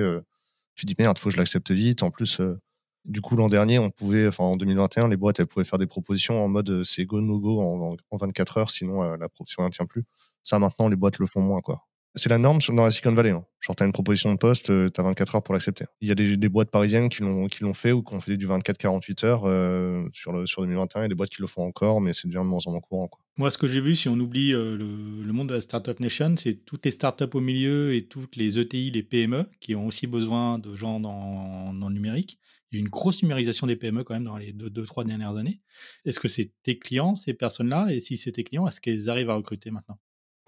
tu 0.78 0.86
dis 0.86 0.94
merde, 0.98 1.18
faut 1.18 1.28
que 1.28 1.34
je 1.34 1.38
l'accepte 1.38 1.70
vite. 1.72 2.02
En 2.02 2.10
plus, 2.10 2.40
euh, 2.40 2.58
du 3.04 3.20
coup, 3.20 3.36
l'an 3.36 3.48
dernier, 3.48 3.78
on 3.78 3.90
pouvait, 3.90 4.28
enfin 4.28 4.44
en 4.44 4.56
2021, 4.56 5.08
les 5.08 5.16
boîtes 5.16 5.40
elles 5.40 5.46
pouvaient 5.46 5.64
faire 5.64 5.78
des 5.78 5.86
propositions 5.86 6.42
en 6.42 6.48
mode 6.48 6.70
euh, 6.70 6.84
c'est 6.84 7.04
go 7.04 7.20
no 7.20 7.38
go 7.40 7.60
en, 7.60 7.96
24 8.16 8.58
heures, 8.58 8.70
sinon 8.70 9.02
euh, 9.02 9.16
la 9.16 9.28
proposition 9.28 9.64
ne 9.64 9.70
tient 9.70 9.86
plus. 9.86 10.04
Ça, 10.42 10.58
maintenant, 10.58 10.88
les 10.88 10.96
boîtes 10.96 11.18
le 11.18 11.26
font 11.26 11.42
moins, 11.42 11.60
quoi. 11.60 11.87
C'est 12.14 12.28
la 12.28 12.38
norme 12.38 12.58
dans 12.68 12.84
la 12.84 12.90
Silicon 12.90 13.14
Valley. 13.14 13.30
Hein. 13.30 13.44
Genre, 13.60 13.76
t'as 13.76 13.86
une 13.86 13.92
proposition 13.92 14.32
de 14.32 14.38
poste, 14.38 14.66
tu 14.66 14.90
t'as 14.92 15.02
24 15.02 15.36
heures 15.36 15.42
pour 15.42 15.54
l'accepter. 15.54 15.84
Il 16.00 16.08
y 16.08 16.12
a 16.12 16.14
des, 16.14 16.48
boîtes 16.48 16.70
parisiennes 16.70 17.08
qui 17.08 17.22
l'ont, 17.22 17.46
qui 17.46 17.62
l'ont 17.62 17.74
fait 17.74 17.92
ou 17.92 18.02
qui 18.02 18.14
ont 18.14 18.20
fait 18.20 18.36
du 18.36 18.46
24-48 18.48 19.26
heures 19.26 19.40
sur, 20.12 20.32
le, 20.32 20.46
sur 20.46 20.62
2021. 20.62 21.00
Il 21.00 21.02
y 21.02 21.06
a 21.06 21.08
des 21.08 21.14
boîtes 21.14 21.30
qui 21.30 21.42
le 21.42 21.46
font 21.46 21.62
encore, 21.62 22.00
mais 22.00 22.12
c'est 22.12 22.28
devient 22.28 22.42
de 22.42 22.48
moins 22.48 22.60
en 22.66 22.72
moins 22.72 22.80
courant. 22.80 23.10
Moi, 23.36 23.50
ce 23.50 23.58
que 23.58 23.68
j'ai 23.68 23.80
vu, 23.80 23.94
si 23.94 24.08
on 24.08 24.18
oublie 24.18 24.50
le, 24.50 24.76
le, 24.76 25.32
monde 25.32 25.48
de 25.48 25.54
la 25.54 25.60
Startup 25.60 25.98
Nation, 26.00 26.34
c'est 26.36 26.64
toutes 26.64 26.84
les 26.84 26.90
startups 26.90 27.24
au 27.34 27.40
milieu 27.40 27.94
et 27.94 28.06
toutes 28.06 28.36
les 28.36 28.58
ETI, 28.58 28.90
les 28.90 29.02
PME, 29.02 29.48
qui 29.60 29.74
ont 29.74 29.86
aussi 29.86 30.06
besoin 30.06 30.58
de 30.58 30.74
gens 30.74 30.98
dans, 30.98 31.72
le 31.72 31.94
numérique. 31.94 32.40
Il 32.70 32.78
y 32.78 32.78
a 32.78 32.80
une 32.80 32.88
grosse 32.88 33.22
numérisation 33.22 33.66
des 33.66 33.76
PME 33.76 34.02
quand 34.02 34.14
même 34.14 34.24
dans 34.24 34.36
les 34.36 34.52
deux, 34.52 34.70
deux 34.70 34.84
trois 34.84 35.04
dernières 35.04 35.36
années. 35.36 35.60
Est-ce 36.04 36.20
que 36.20 36.28
c'est 36.28 36.52
tes 36.62 36.78
clients, 36.78 37.14
ces 37.14 37.32
personnes-là? 37.32 37.92
Et 37.92 38.00
si 38.00 38.16
c'est 38.16 38.32
tes 38.32 38.44
clients, 38.44 38.66
est-ce 38.66 38.80
qu'elles 38.80 39.08
arrivent 39.08 39.30
à 39.30 39.34
recruter 39.34 39.70
maintenant? 39.70 39.98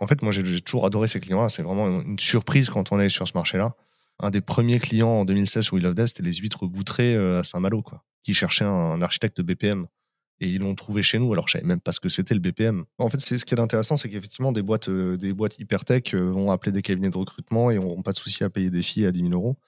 En 0.01 0.07
fait, 0.07 0.23
moi, 0.23 0.33
j'ai 0.33 0.61
toujours 0.63 0.87
adoré 0.87 1.07
ces 1.07 1.21
clients-là. 1.21 1.51
C'est 1.51 1.63
vraiment 1.63 1.87
une 2.01 2.19
surprise 2.19 2.71
quand 2.71 2.91
on 2.91 2.99
est 2.99 3.11
sur 3.11 3.29
ce 3.29 3.35
marché-là. 3.35 3.77
Un 4.19 4.31
des 4.31 4.41
premiers 4.41 4.79
clients 4.79 5.09
en 5.09 5.25
2016 5.27 5.73
où 5.73 5.77
We 5.77 5.85
Love 5.85 5.95
Dev, 5.95 6.07
c'était 6.07 6.23
les 6.23 6.35
huîtres 6.35 6.67
boutrées 6.67 7.15
euh, 7.15 7.41
à 7.41 7.45
Saint-Malo, 7.45 7.83
quoi, 7.83 8.03
qui 8.23 8.35
cherchaient 8.35 8.65
un, 8.65 9.01
architecte 9.03 9.37
de 9.37 9.43
BPM. 9.43 9.87
Et 10.41 10.49
ils 10.49 10.61
l'ont 10.61 10.75
trouvé 10.75 11.03
chez 11.03 11.19
nous, 11.19 11.31
alors 11.35 11.49
je 11.49 11.53
savais 11.53 11.67
même 11.67 11.81
pas 11.81 11.93
ce 11.93 12.01
que 12.01 12.09
c'était 12.09 12.33
le 12.33 12.41
BPM. 12.41 12.85
En 12.97 13.11
fait, 13.11 13.21
ce 13.21 13.45
qui 13.45 13.55
est 13.55 13.61
intéressant, 13.61 13.99
c'est 13.99 14.09
qu'effectivement, 14.09 14.53
des 14.53 14.63
boîtes, 14.63 14.89
euh, 14.89 15.19
des 15.19 15.35
boîtes 15.35 15.59
hyper 15.59 15.85
tech 15.85 16.15
euh, 16.15 16.31
vont 16.31 16.51
appeler 16.51 16.73
des 16.73 16.81
cabinets 16.81 17.11
de 17.11 17.19
recrutement 17.19 17.71
et 17.71 17.77
n'auront 17.77 18.03
pas 18.03 18.13
de 18.13 18.19
souci 18.19 18.43
à 18.43 18.49
payer 18.49 18.71
des 18.71 18.83
filles 18.83 19.05
à 19.05 19.13
10 19.13 19.21
000 19.21 19.33
euros. 19.33 19.59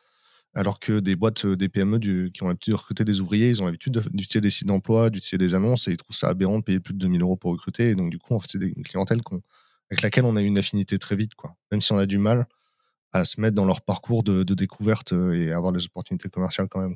Alors 0.55 0.81
que 0.81 1.01
des 1.01 1.17
boîtes, 1.17 1.47
des 1.47 1.69
PME 1.69 1.99
qui 2.31 2.43
ont 2.43 2.49
l'habitude 2.49 2.73
de 2.73 2.79
recruter 2.79 3.05
des 3.05 3.21
ouvriers, 3.21 3.49
ils 3.51 3.63
ont 3.63 3.67
l'habitude 3.67 4.03
d'utiliser 4.13 4.41
des 4.43 4.51
sites 4.51 4.69
d'emploi, 4.69 5.09
d'utiliser 5.09 5.39
des 5.39 5.55
annonces 5.55 5.89
et 5.89 5.93
ils 5.93 5.97
trouvent 5.97 6.17
ça 6.17 6.29
aberrant 6.29 6.59
de 6.59 6.65
payer 6.65 6.79
plus 6.79 6.93
de 6.93 6.99
2000 6.99 7.23
euros 7.23 7.37
pour 7.37 7.53
recruter. 7.53 7.91
Et 7.91 7.95
donc, 7.95 8.11
du 8.11 8.19
coup, 8.19 8.35
en 8.35 8.41
fait, 8.41 8.49
c'est 8.51 8.59
une 8.59 8.83
clientèle 8.83 9.23
qu'on 9.23 9.41
avec 9.93 10.01
laquelle 10.01 10.25
on 10.25 10.37
a 10.37 10.41
une 10.41 10.57
affinité 10.57 10.99
très 10.99 11.17
vite, 11.17 11.35
quoi. 11.35 11.55
Même 11.71 11.83
si 11.83 11.93
on 11.93 11.99
a 11.99 12.07
du 12.07 12.17
mal 12.17 12.47
à 13.13 13.27
se 13.27 13.39
mettre 13.43 13.55
dans 13.55 13.67
leur 13.67 13.83
parcours 13.83 14.23
de, 14.23 14.43
découverte 14.43 15.13
euh, 15.13 15.35
et 15.35 15.53
avoir 15.53 15.71
des 15.71 15.85
opportunités 15.85 16.31
commerciales 16.31 16.67
quand 16.71 16.81
même. 16.81 16.95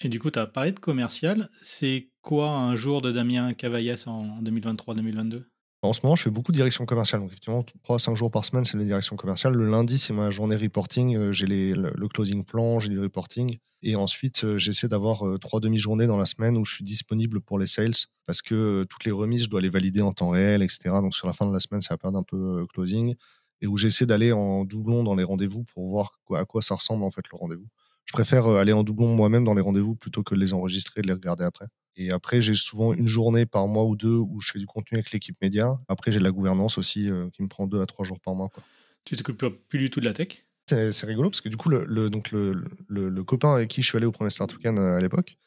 Et 0.00 0.08
du 0.08 0.18
coup, 0.18 0.28
tu 0.32 0.40
as 0.40 0.46
parlé 0.48 0.72
de 0.72 0.80
commercial. 0.80 1.48
C'est 1.62 2.10
quoi 2.20 2.50
un 2.50 2.74
jour 2.74 3.00
de 3.00 3.12
Damien 3.12 3.54
Cavaillès 3.54 4.08
en 4.08 4.42
2023-2022 4.42 5.44
en 5.82 5.92
ce 5.92 6.00
moment, 6.04 6.14
je 6.14 6.22
fais 6.22 6.30
beaucoup 6.30 6.52
de 6.52 6.56
direction 6.56 6.86
commerciale. 6.86 7.20
Donc, 7.20 7.30
effectivement, 7.30 7.64
3 7.82 7.96
à 7.96 7.98
5 7.98 8.14
jours 8.14 8.30
par 8.30 8.44
semaine, 8.44 8.64
c'est 8.64 8.76
la 8.76 8.84
direction 8.84 9.16
commerciale. 9.16 9.54
Le 9.54 9.66
lundi, 9.66 9.98
c'est 9.98 10.12
ma 10.12 10.30
journée 10.30 10.54
reporting. 10.54 11.16
Euh, 11.16 11.32
j'ai 11.32 11.46
le, 11.46 12.08
closing 12.08 12.44
plan, 12.44 12.78
j'ai 12.78 12.88
du 12.88 13.00
reporting. 13.00 13.58
Et 13.82 13.96
ensuite, 13.96 14.44
euh, 14.44 14.58
j'essaie 14.58 14.86
d'avoir 14.86 15.26
euh, 15.26 15.38
trois 15.38 15.58
demi-journées 15.58 16.06
dans 16.06 16.16
la 16.16 16.26
semaine 16.26 16.56
où 16.56 16.64
je 16.64 16.76
suis 16.76 16.84
disponible 16.84 17.40
pour 17.40 17.58
les 17.58 17.66
sales 17.66 17.94
parce 18.26 18.42
que 18.42 18.84
toutes 18.88 19.04
les 19.04 19.10
remises, 19.10 19.44
je 19.44 19.50
dois 19.50 19.60
les 19.60 19.70
valider 19.70 20.02
en 20.02 20.12
temps 20.12 20.28
réel, 20.28 20.62
etc. 20.62 20.90
Donc, 21.00 21.14
sur 21.14 21.26
la 21.26 21.32
fin 21.32 21.46
de 21.46 21.52
la 21.52 21.58
semaine, 21.58 21.82
ça 21.82 21.94
va 21.94 21.98
perdre 21.98 22.18
un 22.18 22.22
peu 22.22 22.64
closing. 22.72 23.16
Et 23.60 23.66
où 23.66 23.76
j'essaie 23.76 24.06
d'aller 24.06 24.30
en 24.30 24.64
doublon 24.64 25.02
dans 25.02 25.16
les 25.16 25.24
rendez-vous 25.24 25.64
pour 25.64 25.88
voir 25.88 26.12
à 26.34 26.44
quoi 26.44 26.62
ça 26.62 26.76
ressemble, 26.76 27.02
en 27.02 27.10
fait, 27.10 27.24
le 27.32 27.38
rendez-vous. 27.38 27.66
Je 28.12 28.16
préfère 28.18 28.46
aller 28.46 28.74
en 28.74 28.82
doublon 28.82 29.08
moi-même 29.08 29.42
dans 29.42 29.54
les 29.54 29.62
rendez-vous 29.62 29.94
plutôt 29.94 30.22
que 30.22 30.34
de 30.34 30.40
les 30.40 30.52
enregistrer 30.52 30.98
et 30.98 31.02
de 31.02 31.06
les 31.06 31.14
regarder 31.14 31.44
après. 31.44 31.64
Et 31.96 32.10
après, 32.10 32.42
j'ai 32.42 32.52
souvent 32.52 32.92
une 32.92 33.08
journée 33.08 33.46
par 33.46 33.66
mois 33.66 33.84
ou 33.84 33.96
deux 33.96 34.14
où 34.14 34.38
je 34.38 34.52
fais 34.52 34.58
du 34.58 34.66
contenu 34.66 34.98
avec 34.98 35.12
l'équipe 35.12 35.34
média. 35.40 35.80
Après, 35.88 36.12
j'ai 36.12 36.18
de 36.18 36.24
la 36.24 36.30
gouvernance 36.30 36.76
aussi 36.76 37.08
euh, 37.08 37.30
qui 37.30 37.42
me 37.42 37.48
prend 37.48 37.66
deux 37.66 37.80
à 37.80 37.86
trois 37.86 38.04
jours 38.04 38.20
par 38.20 38.34
mois. 38.34 38.50
Quoi. 38.50 38.62
Tu 39.06 39.16
t'occupes 39.16 39.46
plus 39.66 39.78
du 39.78 39.88
tout 39.88 40.00
de 40.00 40.04
la 40.04 40.12
tech? 40.12 40.44
C'est, 40.68 41.06
rigolo 41.06 41.30
parce 41.30 41.40
que 41.40 41.48
du 41.48 41.56
coup, 41.56 41.70
le, 41.70 42.10
donc 42.10 42.32
le, 42.32 42.52
le, 42.88 43.24
copain 43.24 43.54
avec 43.54 43.70
qui 43.70 43.80
je 43.80 43.86
suis 43.86 43.96
allé 43.96 44.04
au 44.04 44.12
premier 44.12 44.28
Startup 44.28 44.58
Can 44.62 44.76
euh, 44.76 44.98
à 44.98 45.00
l'époque, 45.00 45.38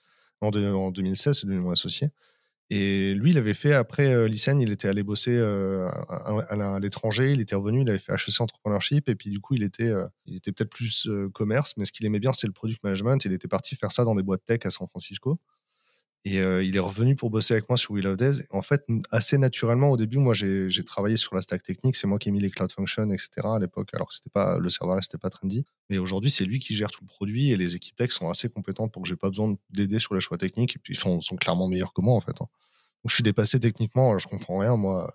en, 0.42 0.50
en 0.50 0.90
2016, 0.90 1.38
c'est 1.38 1.46
devenu 1.46 1.62
mon 1.62 1.72
associé. 1.72 2.10
Et 2.72 3.14
lui, 3.14 3.32
il 3.32 3.38
avait 3.38 3.54
fait 3.54 3.74
après 3.74 4.12
euh, 4.14 4.28
il 4.28 4.72
était 4.72 4.88
allé 4.88 5.04
bosser 5.04 5.36
euh, 5.38 5.88
à, 5.88 6.80
l'étranger, 6.80 7.32
il 7.32 7.42
était 7.42 7.56
revenu, 7.56 7.82
il 7.82 7.90
avait 7.90 8.00
fait 8.00 8.14
HEC 8.14 8.42
Entrepreneurship, 8.42 9.08
et 9.08 9.16
puis 9.16 9.30
du 9.30 9.40
coup, 9.40 9.54
il 9.54 9.64
était, 9.64 9.92
il 10.26 10.36
était 10.36 10.52
peut-être 10.52 10.72
plus 10.72 11.08
commerce, 11.34 11.78
mais 11.78 11.86
ce 11.86 11.92
qu'il 11.92 12.06
aimait 12.06 12.20
bien, 12.20 12.34
c'est 12.34 12.48
le 12.48 12.54
product 12.54 12.84
management. 12.84 13.24
Il 13.26 13.34
était 13.34 13.48
parti 13.48 13.76
faire 13.76 13.92
ça 13.92 14.04
dans 14.04 14.16
des 14.16 14.24
boîtes 14.24 14.44
tech 14.46 14.60
à 14.66 14.72
San 14.72 14.88
Francisco. 14.88 15.40
Et 16.28 16.40
euh, 16.40 16.64
il 16.64 16.76
est 16.76 16.80
revenu 16.80 17.16
pour 17.16 17.30
bosser 17.30 17.54
avec 17.54 17.70
moi 17.70 17.78
sur 17.78 17.92
We 17.92 18.04
of 18.04 18.18
Devs. 18.18 18.42
En 18.50 18.64
fait, 18.64 18.84
assez 19.12 19.38
naturellement, 19.38 19.92
au 19.92 19.98
début, 19.98 20.18
moi, 20.18 20.34
j'ai 20.34 20.84
travaillé 20.84 21.18
sur 21.18 21.36
la 21.36 21.42
stack 21.42 21.62
technique. 21.62 21.96
C'est 21.96 22.08
moi 22.08 22.18
qui 22.18 22.30
ai 22.30 22.32
mis 22.32 22.40
les 22.42 22.50
cloud 22.50 22.72
functions, 22.72 23.08
etc. 23.12 23.30
à 23.44 23.60
l'époque, 23.60 23.90
alors 23.94 24.12
c'était 24.12 24.32
pas 24.32 24.58
le 24.58 24.70
serveur 24.70 24.98
c'était 25.04 25.20
pas 25.20 25.30
trendy. 25.30 25.68
Mais 25.92 26.00
aujourd'hui, 26.00 26.32
c'est 26.32 26.46
lui 26.46 26.58
qui 26.58 26.76
gère 26.76 26.90
tout 26.90 27.04
le 27.04 27.08
produit 27.08 27.52
et 27.52 27.58
les 27.58 27.76
équipes 27.76 27.96
tech 27.96 28.10
sont 28.10 28.28
assez 28.28 28.50
compétentes 28.50 28.92
pour 28.92 29.04
que 29.04 29.08
j'ai 29.08 29.16
pas 29.16 29.30
besoin 29.30 29.56
d'aider 29.70 30.00
sur 30.00 30.16
les 30.16 30.22
choix 30.22 30.38
techniques. 30.38 30.76
Et 30.76 30.80
puis, 30.80 30.96
ils 30.96 30.98
sont, 30.98 31.22
sont 31.22 31.36
clairement 31.36 31.68
meilleurs 31.68 31.94
que 31.94 32.02
moi, 32.02 32.16
en 32.16 32.22
fait. 32.22 32.42
Hein. 32.42 32.48
Donc, 33.04 33.10
je 33.10 33.14
suis 33.14 33.24
dépassé 33.24 33.60
techniquement. 33.60 34.18
Je 34.18 34.28
comprends 34.28 34.58
rien, 34.58 34.78
moi, 34.78 35.14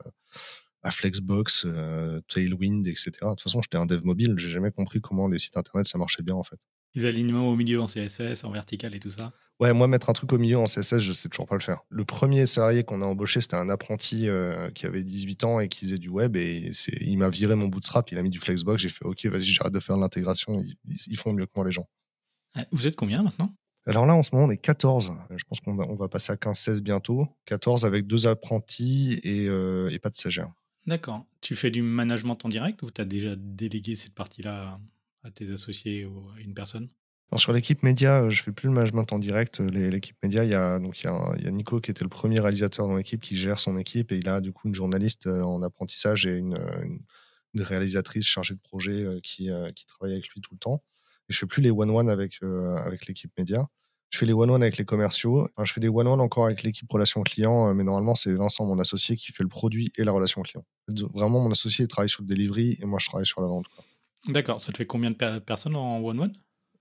à 0.84 0.92
Flexbox, 0.92 1.64
euh, 1.66 2.20
Tailwind, 2.28 2.86
etc. 2.86 3.10
De 3.22 3.30
toute 3.30 3.42
façon, 3.42 3.62
j'étais 3.62 3.78
un 3.78 3.86
dev 3.86 4.04
mobile. 4.04 4.34
J'ai 4.36 4.48
jamais 4.48 4.70
compris 4.70 5.00
comment 5.00 5.26
les 5.26 5.38
sites 5.38 5.56
internet 5.56 5.88
ça 5.88 5.98
marchait 5.98 6.22
bien, 6.22 6.36
en 6.36 6.44
fait. 6.44 6.60
Les 6.94 7.04
alignements 7.04 7.48
au 7.48 7.56
milieu 7.56 7.80
en 7.80 7.86
CSS, 7.86 8.44
en 8.44 8.50
vertical 8.50 8.94
et 8.94 9.00
tout 9.00 9.10
ça 9.10 9.32
Ouais, 9.60 9.74
moi, 9.74 9.86
mettre 9.88 10.08
un 10.08 10.14
truc 10.14 10.32
au 10.32 10.38
milieu 10.38 10.56
en 10.56 10.64
CSS, 10.64 10.98
je 10.98 11.12
sais 11.12 11.28
toujours 11.28 11.46
pas 11.46 11.54
le 11.54 11.60
faire. 11.60 11.82
Le 11.90 12.06
premier 12.06 12.46
salarié 12.46 12.82
qu'on 12.82 13.02
a 13.02 13.04
embauché, 13.04 13.42
c'était 13.42 13.56
un 13.56 13.68
apprenti 13.68 14.26
euh, 14.26 14.70
qui 14.70 14.86
avait 14.86 15.04
18 15.04 15.44
ans 15.44 15.60
et 15.60 15.68
qui 15.68 15.80
faisait 15.80 15.98
du 15.98 16.08
web. 16.08 16.34
Et 16.36 16.70
il 17.02 17.18
m'a 17.18 17.28
viré 17.28 17.54
mon 17.54 17.68
bootstrap, 17.68 18.10
il 18.10 18.16
a 18.16 18.22
mis 18.22 18.30
du 18.30 18.38
Flexbox. 18.38 18.82
J'ai 18.82 18.88
fait 18.88 19.04
OK, 19.04 19.26
vas-y, 19.26 19.44
j'arrête 19.44 19.74
de 19.74 19.80
faire 19.80 19.98
l'intégration. 19.98 20.62
Ils, 20.84 21.18
font 21.18 21.34
mieux 21.34 21.44
que 21.44 21.52
moi, 21.54 21.66
les 21.66 21.72
gens. 21.72 21.86
Vous 22.72 22.86
êtes 22.86 22.96
combien 22.96 23.22
maintenant? 23.22 23.50
Alors 23.86 24.06
là, 24.06 24.14
en 24.14 24.22
ce 24.22 24.30
moment, 24.32 24.46
on 24.46 24.50
est 24.50 24.56
14. 24.56 25.12
Je 25.36 25.44
pense 25.44 25.60
qu'on 25.60 25.74
va, 25.74 25.84
on 25.88 25.94
va 25.94 26.08
passer 26.08 26.32
à 26.32 26.36
15-16 26.36 26.80
bientôt. 26.80 27.28
14 27.44 27.84
avec 27.84 28.06
deux 28.06 28.26
apprentis 28.26 29.20
et, 29.24 29.46
euh, 29.46 29.90
et 29.90 29.98
pas 29.98 30.08
de 30.08 30.16
stagiaires. 30.16 30.52
D'accord. 30.86 31.26
Tu 31.42 31.54
fais 31.54 31.70
du 31.70 31.82
management 31.82 32.38
en 32.44 32.48
direct 32.48 32.82
ou 32.82 32.90
tu 32.90 33.02
as 33.02 33.04
déjà 33.04 33.36
délégué 33.36 33.94
cette 33.94 34.14
partie-là 34.14 34.80
à 35.22 35.30
tes 35.30 35.52
associés 35.52 36.04
ou 36.06 36.28
à 36.30 36.40
une 36.40 36.54
personne? 36.54 36.88
Sur 37.36 37.52
l'équipe 37.52 37.84
média, 37.84 38.22
euh, 38.22 38.30
je 38.30 38.42
fais 38.42 38.50
plus 38.50 38.66
le 38.66 38.74
management 38.74 39.12
en 39.12 39.18
direct. 39.20 39.60
Euh, 39.60 39.70
l'équipe 39.70 40.16
média, 40.22 40.44
il 40.44 40.50
y 40.50 40.54
a 40.54 40.80
Nico 41.50 41.80
qui 41.80 41.92
était 41.92 42.02
le 42.02 42.10
premier 42.10 42.40
réalisateur 42.40 42.88
dans 42.88 42.96
l'équipe 42.96 43.20
qui 43.20 43.36
gère 43.36 43.60
son 43.60 43.78
équipe 43.78 44.10
et 44.10 44.16
il 44.16 44.28
a 44.28 44.40
du 44.40 44.52
coup 44.52 44.66
une 44.66 44.74
journaliste 44.74 45.28
euh, 45.28 45.42
en 45.42 45.62
apprentissage 45.62 46.26
et 46.26 46.38
une, 46.38 46.58
réalisatrice 47.56 48.26
chargée 48.26 48.54
de 48.54 48.60
projet 48.60 49.04
qui, 49.24 49.48
travaille 49.88 50.12
avec 50.12 50.28
lui 50.28 50.40
tout 50.40 50.54
le 50.54 50.58
temps. 50.58 50.84
Et 51.28 51.32
je 51.32 51.38
fais 51.38 51.46
plus 51.46 51.62
les 51.62 51.72
one-one 51.72 52.08
avec, 52.08 52.40
avec 52.42 53.06
l'équipe 53.06 53.32
média. 53.36 53.66
Je 54.10 54.18
fais 54.18 54.26
les 54.26 54.32
one-one 54.32 54.62
avec 54.62 54.76
les 54.76 54.84
commerciaux. 54.84 55.48
je 55.60 55.72
fais 55.72 55.80
des 55.80 55.88
one-one 55.88 56.20
encore 56.20 56.46
avec 56.46 56.62
l'équipe 56.62 56.88
relation 56.90 57.22
client, 57.22 57.74
mais 57.74 57.82
normalement, 57.82 58.14
c'est 58.14 58.32
Vincent, 58.32 58.66
mon 58.66 58.78
associé, 58.78 59.16
qui 59.16 59.32
fait 59.32 59.42
le 59.42 59.48
produit 59.48 59.92
et 59.98 60.04
la 60.04 60.12
relation 60.12 60.42
client. 60.42 60.64
Vraiment, 61.12 61.40
mon 61.40 61.50
associé 61.50 61.88
travaille 61.88 62.08
sur 62.08 62.22
le 62.22 62.28
delivery 62.28 62.78
et 62.80 62.86
moi, 62.86 63.00
je 63.00 63.08
travaille 63.08 63.26
sur 63.26 63.40
la 63.40 63.48
vente. 63.48 63.66
D'accord. 64.28 64.60
Ça 64.60 64.72
te 64.72 64.78
fait 64.78 64.86
combien 64.86 65.10
de 65.10 65.38
personnes 65.38 65.76
en 65.76 65.98
one-one? 66.00 66.32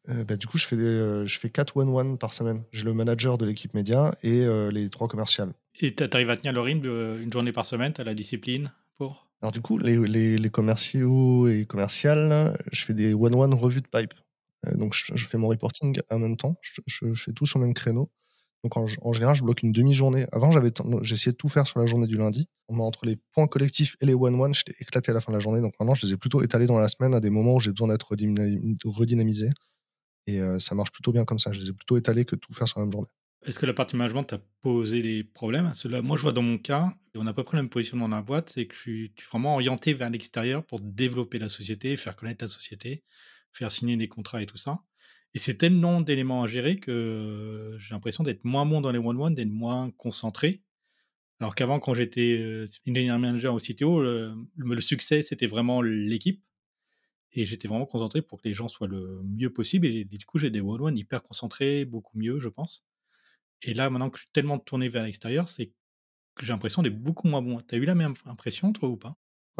Euh, 0.09 0.23
bah, 0.23 0.35
du 0.35 0.47
coup, 0.47 0.57
je 0.57 0.65
fais, 0.65 0.75
des, 0.75 1.23
je 1.25 1.39
fais 1.39 1.49
4 1.49 1.77
one-one 1.77 2.17
par 2.17 2.33
semaine. 2.33 2.63
J'ai 2.71 2.83
le 2.83 2.93
manager 2.93 3.37
de 3.37 3.45
l'équipe 3.45 3.73
média 3.73 4.15
et 4.23 4.45
les 4.71 4.89
trois 4.89 5.07
commerciales. 5.07 5.53
Et 5.79 5.93
tu 5.93 6.03
arrives 6.03 6.29
à 6.29 6.37
tenir 6.37 6.53
le 6.53 6.61
rythme 6.61 6.85
une 7.21 7.31
journée 7.31 7.51
par 7.51 7.65
semaine? 7.65 7.93
Tu 7.93 8.01
as 8.01 8.03
la 8.03 8.13
discipline 8.13 8.71
pour? 8.97 9.29
Alors, 9.41 9.51
du 9.51 9.61
coup, 9.61 9.77
les, 9.77 9.97
les, 9.97 10.37
les 10.37 10.49
commerciaux 10.49 11.47
et 11.47 11.65
commerciales, 11.65 12.57
je 12.71 12.83
fais 12.83 12.93
des 12.93 13.13
one-one 13.13 13.53
revues 13.53 13.81
de 13.81 13.87
pipe. 13.87 14.13
Euh, 14.65 14.75
donc, 14.75 14.93
je, 14.93 15.25
fais 15.25 15.37
mon 15.37 15.47
reporting 15.47 15.99
en 16.09 16.19
même 16.19 16.37
temps. 16.37 16.55
Je, 16.61 17.13
fais 17.13 17.33
tout 17.33 17.45
sur 17.45 17.59
le 17.59 17.65
même 17.65 17.73
créneau. 17.73 18.11
Donc, 18.63 18.75
en, 18.75 19.13
général, 19.13 19.35
je 19.35 19.43
bloque 19.43 19.63
une 19.63 19.71
demi-journée. 19.71 20.25
Avant, 20.31 20.51
j'avais 20.51 20.71
j'essayais 21.01 21.31
de 21.31 21.37
tout 21.37 21.47
faire 21.47 21.65
sur 21.65 21.79
la 21.79 21.85
journée 21.85 22.07
du 22.07 22.17
lundi. 22.17 22.47
Entre 22.67 23.05
les 23.05 23.17
points 23.31 23.47
collectifs 23.47 23.95
et 24.01 24.05
les 24.05 24.13
one-one, 24.13 24.53
j'étais 24.53 24.75
éclaté 24.79 25.11
à 25.11 25.13
la 25.13 25.21
fin 25.21 25.31
de 25.31 25.37
la 25.37 25.39
journée. 25.39 25.61
Donc, 25.61 25.73
maintenant, 25.79 25.95
je 25.95 26.05
les 26.05 26.13
ai 26.13 26.17
plutôt 26.17 26.43
étalés 26.43 26.65
dans 26.65 26.77
la 26.77 26.89
semaine 26.89 27.13
à 27.13 27.19
des 27.19 27.29
moments 27.29 27.55
où 27.55 27.59
j'ai 27.59 27.71
besoin 27.71 27.87
d'être 27.87 28.11
redynamisé. 28.11 29.49
Et 30.27 30.41
euh, 30.41 30.59
ça 30.59 30.75
marche 30.75 30.91
plutôt 30.91 31.11
bien 31.11 31.25
comme 31.25 31.39
ça. 31.39 31.51
Je 31.51 31.59
les 31.59 31.69
ai 31.69 31.73
plutôt 31.73 31.97
étalés 31.97 32.25
que 32.25 32.35
tout 32.35 32.53
faire 32.53 32.67
sur 32.67 32.79
la 32.79 32.85
même 32.85 32.91
journée. 32.91 33.07
Est-ce 33.45 33.57
que 33.57 33.65
la 33.65 33.73
partie 33.73 33.95
management 33.95 34.23
t'a 34.23 34.39
posé 34.61 35.01
des 35.01 35.23
problèmes? 35.23 35.71
Moi, 36.03 36.17
je 36.17 36.21
vois 36.21 36.33
dans 36.33 36.41
mon 36.41 36.57
cas, 36.57 36.93
on 37.15 37.25
a 37.25 37.29
à 37.29 37.33
peu 37.33 37.43
près 37.43 37.57
la 37.57 37.63
même 37.63 37.69
position 37.69 37.97
dans 37.97 38.09
la 38.09 38.21
boîte, 38.21 38.51
c'est 38.53 38.67
que 38.67 38.75
je 38.75 38.79
suis, 38.79 39.13
vraiment 39.29 39.53
orienté 39.53 39.93
vers 39.93 40.09
l'extérieur 40.09 40.65
pour 40.65 40.81
développer 40.81 41.39
la 41.39 41.47
société, 41.47 41.95
faire 41.95 42.17
connaître 42.17 42.43
la 42.43 42.49
société, 42.49 43.03
faire 43.53 43.71
signer 43.71 43.95
des 43.95 44.09
contrats 44.09 44.41
et 44.41 44.45
tout 44.45 44.57
ça. 44.57 44.79
Et 45.33 45.39
c'est 45.39 45.55
tellement 45.55 46.01
d'éléments 46.01 46.43
à 46.43 46.47
gérer 46.47 46.77
que 46.77 47.75
j'ai 47.77 47.93
l'impression 47.93 48.23
d'être 48.23 48.43
moins 48.43 48.65
bon 48.65 48.81
dans 48.81 48.91
les 48.91 48.97
one-one, 48.97 49.35
d'être 49.35 49.49
moins 49.49 49.91
concentré. 49.91 50.63
Alors 51.39 51.55
qu'avant, 51.55 51.79
quand 51.79 51.93
j'étais 51.93 52.37
euh, 52.39 52.65
engineer 52.87 53.17
manager 53.17 53.53
au 53.53 53.59
CTO, 53.59 54.01
le, 54.01 54.81
succès, 54.81 55.21
c'était 55.21 55.47
vraiment 55.47 55.81
l'équipe. 55.81 56.43
Et 57.31 57.45
j'étais 57.45 57.67
vraiment 57.67 57.85
concentré 57.85 58.21
pour 58.23 58.41
que 58.41 58.47
les 58.47 58.53
gens 58.55 58.67
soient 58.67 58.87
le 58.87 59.21
mieux 59.23 59.53
possible. 59.53 59.85
Et, 59.85 60.03
du 60.03 60.25
coup, 60.25 60.39
j'ai 60.39 60.49
des 60.49 60.61
one-one 60.61 60.97
hyper 60.97 61.21
concentrés, 61.23 61.85
beaucoup 61.85 62.17
mieux, 62.17 62.39
je 62.39 62.49
pense. 62.49 62.85
Et 63.61 63.73
là, 63.73 63.89
maintenant 63.89 64.09
que 64.09 64.17
je 64.17 64.23
suis 64.23 64.31
tellement 64.33 64.57
tourné 64.57 64.89
vers 64.89 65.03
l'extérieur, 65.03 65.47
c'est 65.47 65.67
que 66.35 66.45
j'ai 66.45 66.53
l'impression 66.53 66.81
d'être 66.81 66.99
beaucoup 66.99 67.27
moins 67.27 67.41
bon. 67.41 67.61
Tu 67.61 67.75
as 67.75 67.77
eu 67.77 67.85
la 67.85 67.95
même 67.95 68.15
impression, 68.25 68.73
toi, 68.73 68.89
ou 68.89 68.97
pas? 68.97 69.15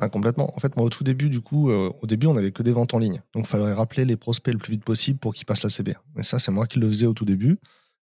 Complètement. 0.08 0.56
En 0.56 0.60
fait, 0.60 0.76
moi, 0.78 0.86
au 0.86 0.90
tout 0.90 1.04
début, 1.04 1.30
du 1.30 1.42
coup, 1.42 1.70
euh, 1.70 1.92
au 2.02 2.08
début, 2.08 2.28
on 2.28 2.34
n'avait 2.34 2.52
que 2.52 2.64
des 2.64 2.72
ventes 2.72 2.94
en 2.94 3.00
ligne. 3.00 3.22
Donc, 3.34 3.46
il 3.46 3.48
fallait 3.48 3.74
rappeler 3.74 4.06
les 4.06 4.16
prospects 4.16 4.54
le 4.54 4.60
plus 4.60 4.72
vite 4.72 4.86
possible 4.86 5.20
pour 5.20 5.34
qu'ils 5.34 5.46
passent 5.46 5.64
la 5.64 5.70
CB. 5.70 5.94
Et 6.18 6.24
ça, 6.24 6.40
c'est 6.40 6.52
moi 6.52 6.68
qui 6.68 6.80
le 6.80 6.88
faisais 6.88 7.06
au 7.06 7.14
tout 7.14 7.26
début. 7.26 7.58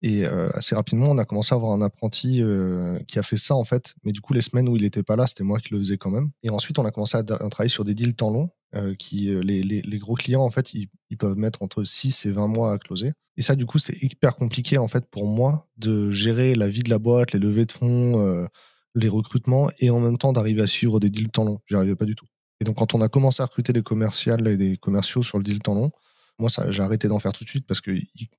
Et 0.01 0.25
euh, 0.25 0.49
assez 0.53 0.75
rapidement, 0.75 1.11
on 1.11 1.17
a 1.17 1.25
commencé 1.25 1.53
à 1.53 1.57
avoir 1.57 1.71
un 1.71 1.81
apprenti 1.81 2.41
euh, 2.41 2.97
qui 3.07 3.19
a 3.19 3.23
fait 3.23 3.37
ça, 3.37 3.55
en 3.55 3.63
fait. 3.63 3.93
Mais 4.03 4.11
du 4.11 4.21
coup, 4.21 4.33
les 4.33 4.41
semaines 4.41 4.67
où 4.67 4.75
il 4.75 4.81
n'était 4.81 5.03
pas 5.03 5.15
là, 5.15 5.27
c'était 5.27 5.43
moi 5.43 5.59
qui 5.59 5.71
le 5.71 5.77
faisais 5.77 5.97
quand 5.97 6.09
même. 6.09 6.31
Et 6.41 6.49
ensuite, 6.49 6.79
on 6.79 6.85
a 6.85 6.91
commencé 6.91 7.17
à, 7.17 7.23
travailler 7.23 7.69
sur 7.69 7.85
des 7.85 7.93
deals 7.93 8.15
temps 8.15 8.31
long. 8.31 8.49
qui, 8.97 9.29
les, 9.43 9.61
les, 9.63 9.99
gros 9.99 10.15
clients, 10.15 10.43
en 10.43 10.49
fait, 10.49 10.73
ils, 10.73 10.87
ils, 11.11 11.17
peuvent 11.17 11.37
mettre 11.37 11.61
entre 11.61 11.83
6 11.83 12.25
et 12.25 12.31
20 12.31 12.47
mois 12.47 12.73
à 12.73 12.79
closer. 12.79 13.11
Et 13.37 13.43
ça, 13.43 13.55
du 13.55 13.65
coup, 13.67 13.77
c'est 13.77 14.01
hyper 14.01 14.35
compliqué, 14.35 14.77
en 14.79 14.87
fait, 14.87 15.05
pour 15.09 15.27
moi, 15.27 15.67
de 15.77 16.09
gérer 16.11 16.55
la 16.55 16.69
vie 16.69 16.81
de 16.81 16.89
la 16.89 16.97
boîte, 16.97 17.33
les 17.33 17.39
levées 17.39 17.65
de 17.65 17.71
fonds, 17.71 18.47
les 18.95 19.09
recrutements, 19.09 19.69
et 19.79 19.89
en 19.89 19.99
même 19.99 20.17
temps 20.17 20.33
d'arriver 20.33 20.61
à 20.61 20.67
suivre 20.67 20.99
des 20.99 21.09
deals 21.09 21.29
temps 21.29 21.45
long. 21.45 21.59
J'y 21.67 21.75
arrivais 21.75 21.95
pas 21.95 22.05
du 22.05 22.15
tout. 22.15 22.27
Et 22.61 22.65
donc, 22.65 22.77
quand 22.77 22.93
on 22.95 23.01
a 23.01 23.09
commencé 23.09 23.41
à 23.41 23.45
recruter 23.45 23.73
des 23.73 23.83
commerciales 23.83 24.47
et 24.47 24.57
des 24.57 24.77
commerciaux 24.77 25.23
sur 25.23 25.37
le 25.37 25.43
deal 25.43 25.59
temps 25.59 25.75
long, 25.75 25.91
moi, 26.39 26.49
j'ai 26.69 26.81
arrêté 26.81 27.07
d'en 27.07 27.19
faire 27.19 27.33
tout 27.33 27.43
de 27.43 27.49
suite 27.49 27.67
parce 27.67 27.81
que 27.81 27.91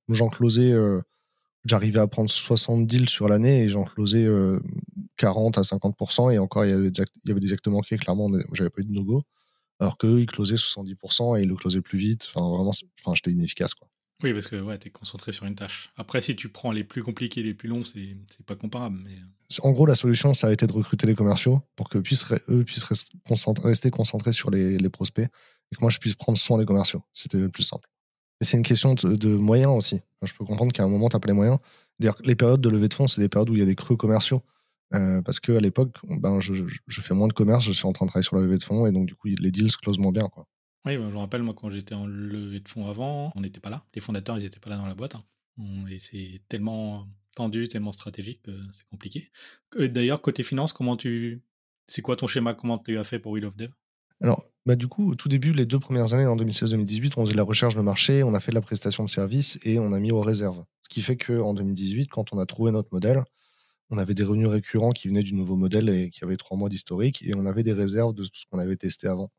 j'en 0.08 0.28
closais, 0.28 0.72
euh, 0.72 1.00
j'arrivais 1.64 2.00
à 2.00 2.06
prendre 2.06 2.30
60 2.30 2.86
deals 2.86 3.08
sur 3.08 3.28
l'année 3.28 3.64
et 3.64 3.68
j'en 3.68 3.84
closais 3.84 4.26
40 5.16 5.58
euh, 5.58 5.60
à 5.60 5.64
50%. 5.64 6.32
Et 6.32 6.38
encore, 6.38 6.64
il 6.64 6.70
y 6.70 6.74
avait 6.74 6.88
il 6.88 7.28
y 7.28 7.30
avait 7.30 7.40
des 7.40 7.52
actes 7.52 7.68
manqués, 7.68 7.96
clairement, 7.98 8.30
j'avais 8.52 8.70
pas 8.70 8.82
eu 8.82 8.84
de 8.84 8.92
no-go. 8.92 9.22
Alors 9.80 9.98
qu'eux, 9.98 10.20
ils 10.20 10.26
closaient 10.26 10.56
70% 10.56 11.38
et 11.38 11.42
ils 11.42 11.48
le 11.48 11.56
closaient 11.56 11.82
plus 11.82 11.98
vite. 11.98 12.28
Enfin, 12.34 12.48
vraiment, 12.48 12.72
enfin, 13.00 13.14
j'étais 13.14 13.32
inefficace, 13.32 13.74
quoi. 13.74 13.88
Oui, 14.22 14.32
parce 14.32 14.46
que 14.46 14.56
ouais, 14.56 14.78
tu 14.78 14.88
es 14.88 14.90
concentré 14.90 15.32
sur 15.32 15.44
une 15.44 15.54
tâche. 15.54 15.90
Après, 15.96 16.20
si 16.20 16.36
tu 16.36 16.48
prends 16.48 16.72
les 16.72 16.84
plus 16.84 17.02
compliqués, 17.02 17.42
les 17.42 17.54
plus 17.54 17.68
longs, 17.68 17.82
c'est 17.82 18.16
pas 18.46 18.54
comparable. 18.54 18.98
Mais... 19.04 19.16
En 19.62 19.72
gros, 19.72 19.86
la 19.86 19.96
solution, 19.96 20.34
ça 20.34 20.48
a 20.48 20.52
été 20.52 20.66
de 20.66 20.72
recruter 20.72 21.06
les 21.06 21.14
commerciaux 21.14 21.62
pour 21.76 21.88
qu'eux 21.88 22.02
puissent, 22.02 22.26
eux 22.48 22.64
puissent 22.64 22.84
rester 22.84 23.90
concentrés 23.90 24.32
sur 24.32 24.50
les, 24.50 24.88
prospects 24.88 25.28
et 25.28 25.76
que 25.76 25.80
moi, 25.80 25.90
je 25.90 25.98
puisse 25.98 26.14
prendre 26.14 26.38
soin 26.38 26.58
des 26.58 26.64
commerciaux. 26.64 27.02
C'était 27.12 27.48
plus 27.48 27.64
simple. 27.64 27.88
Mais 28.40 28.46
c'est 28.46 28.56
une 28.56 28.62
question 28.62 28.94
de, 28.94 29.28
moyens 29.36 29.72
aussi. 29.72 30.00
je 30.22 30.32
peux 30.32 30.44
comprendre 30.44 30.72
qu'à 30.72 30.84
un 30.84 30.88
moment, 30.88 31.08
tu 31.08 31.16
n'as 31.16 31.20
pas 31.20 31.28
les 31.28 31.34
moyens. 31.34 31.58
D'ailleurs, 31.98 32.16
les 32.24 32.34
périodes 32.34 32.60
de 32.60 32.68
levée 32.68 32.88
de 32.88 32.94
fonds, 32.94 33.08
c'est 33.08 33.20
des 33.20 33.28
périodes 33.28 33.50
où 33.50 33.54
il 33.54 33.60
y 33.60 33.62
a 33.62 33.66
des 33.66 33.76
creux 33.76 33.96
commerciaux. 33.96 34.42
Euh, 34.94 35.22
parce 35.22 35.40
qu'à 35.40 35.60
l'époque, 35.60 35.96
ben, 36.04 36.40
je, 36.40 36.52
fais 36.88 37.14
moins 37.14 37.26
de 37.26 37.32
commerce, 37.32 37.64
je 37.64 37.72
suis 37.72 37.86
en 37.86 37.92
train 37.92 38.06
de 38.06 38.10
travailler 38.10 38.26
sur 38.26 38.36
la 38.36 38.42
levée 38.42 38.58
de 38.58 38.62
fonds 38.62 38.86
et 38.86 38.92
donc, 38.92 39.06
du 39.06 39.14
coup, 39.14 39.26
les 39.26 39.50
deals 39.50 39.70
se 39.70 39.76
closent 39.76 39.98
moins 39.98 40.12
bien. 40.12 40.28
Oui, 40.86 40.96
bah, 40.96 41.04
je 41.08 41.14
me 41.14 41.18
rappelle, 41.18 41.42
moi, 41.42 41.54
quand 41.56 41.70
j'étais 41.70 41.94
en 41.94 42.06
levée 42.06 42.60
de 42.60 42.68
fonds 42.68 42.86
avant, 42.86 43.32
on 43.34 43.40
n'était 43.40 43.60
pas 43.60 43.70
là. 43.70 43.84
Les 43.94 44.00
fondateurs, 44.00 44.38
ils 44.38 44.42
n'étaient 44.42 44.60
pas 44.60 44.70
là 44.70 44.76
dans 44.76 44.86
la 44.86 44.94
boîte. 44.94 45.14
Hein. 45.14 45.24
C'est 45.98 46.42
tellement 46.48 47.08
tendu, 47.36 47.68
tellement 47.68 47.92
stratégique 47.92 48.42
que 48.42 48.52
c'est 48.72 48.86
compliqué. 48.88 49.30
D'ailleurs, 49.78 50.20
côté 50.20 50.42
finance, 50.42 50.72
comment 50.72 50.96
tu. 50.96 51.42
C'est 51.86 52.02
quoi 52.02 52.16
ton 52.16 52.26
schéma? 52.26 52.54
Comment 52.54 52.78
tu 52.78 52.98
as 52.98 53.04
fait 53.04 53.18
pour 53.18 53.32
Wheel 53.32 53.46
of 53.46 53.56
Dev? 53.56 53.70
Alors, 54.20 54.44
bah, 54.66 54.76
du 54.76 54.86
coup, 54.86 55.10
au 55.10 55.14
tout 55.14 55.28
début, 55.28 55.52
les 55.52 55.66
deux 55.66 55.78
premières 55.78 56.14
années, 56.14 56.26
en 56.26 56.36
2016-2018, 56.36 57.14
on 57.16 57.26
faisait 57.26 57.36
la 57.36 57.42
recherche 57.42 57.74
de 57.74 57.80
marché, 57.80 58.22
on 58.22 58.34
a 58.34 58.40
fait 58.40 58.52
de 58.52 58.54
la 58.54 58.62
prestation 58.62 59.04
de 59.04 59.10
services 59.10 59.58
et 59.64 59.78
on 59.78 59.92
a 59.92 60.00
mis 60.00 60.12
aux 60.12 60.22
réserves. 60.22 60.64
Ce 60.82 60.88
qui 60.88 61.02
fait 61.02 61.16
qu'en 61.16 61.54
2018, 61.54 62.08
quand 62.08 62.32
on 62.32 62.38
a 62.38 62.46
trouvé 62.46 62.72
notre 62.72 62.88
modèle, 62.92 63.22
on 63.90 63.98
avait 63.98 64.14
des 64.14 64.24
revenus 64.24 64.48
récurrents 64.48 64.90
qui 64.90 65.08
venaient 65.08 65.22
du 65.22 65.34
nouveau 65.34 65.56
modèle 65.56 65.88
et 65.88 66.10
qui 66.10 66.24
avaient 66.24 66.36
trois 66.36 66.56
mois 66.56 66.68
d'historique 66.68 67.22
et 67.22 67.34
on 67.34 67.44
avait 67.44 67.62
des 67.62 67.72
réserves 67.72 68.14
de 68.14 68.24
tout 68.24 68.30
ce 68.34 68.44
qu'on 68.50 68.58
avait 68.58 68.76
testé 68.76 69.08
avant. 69.08 69.30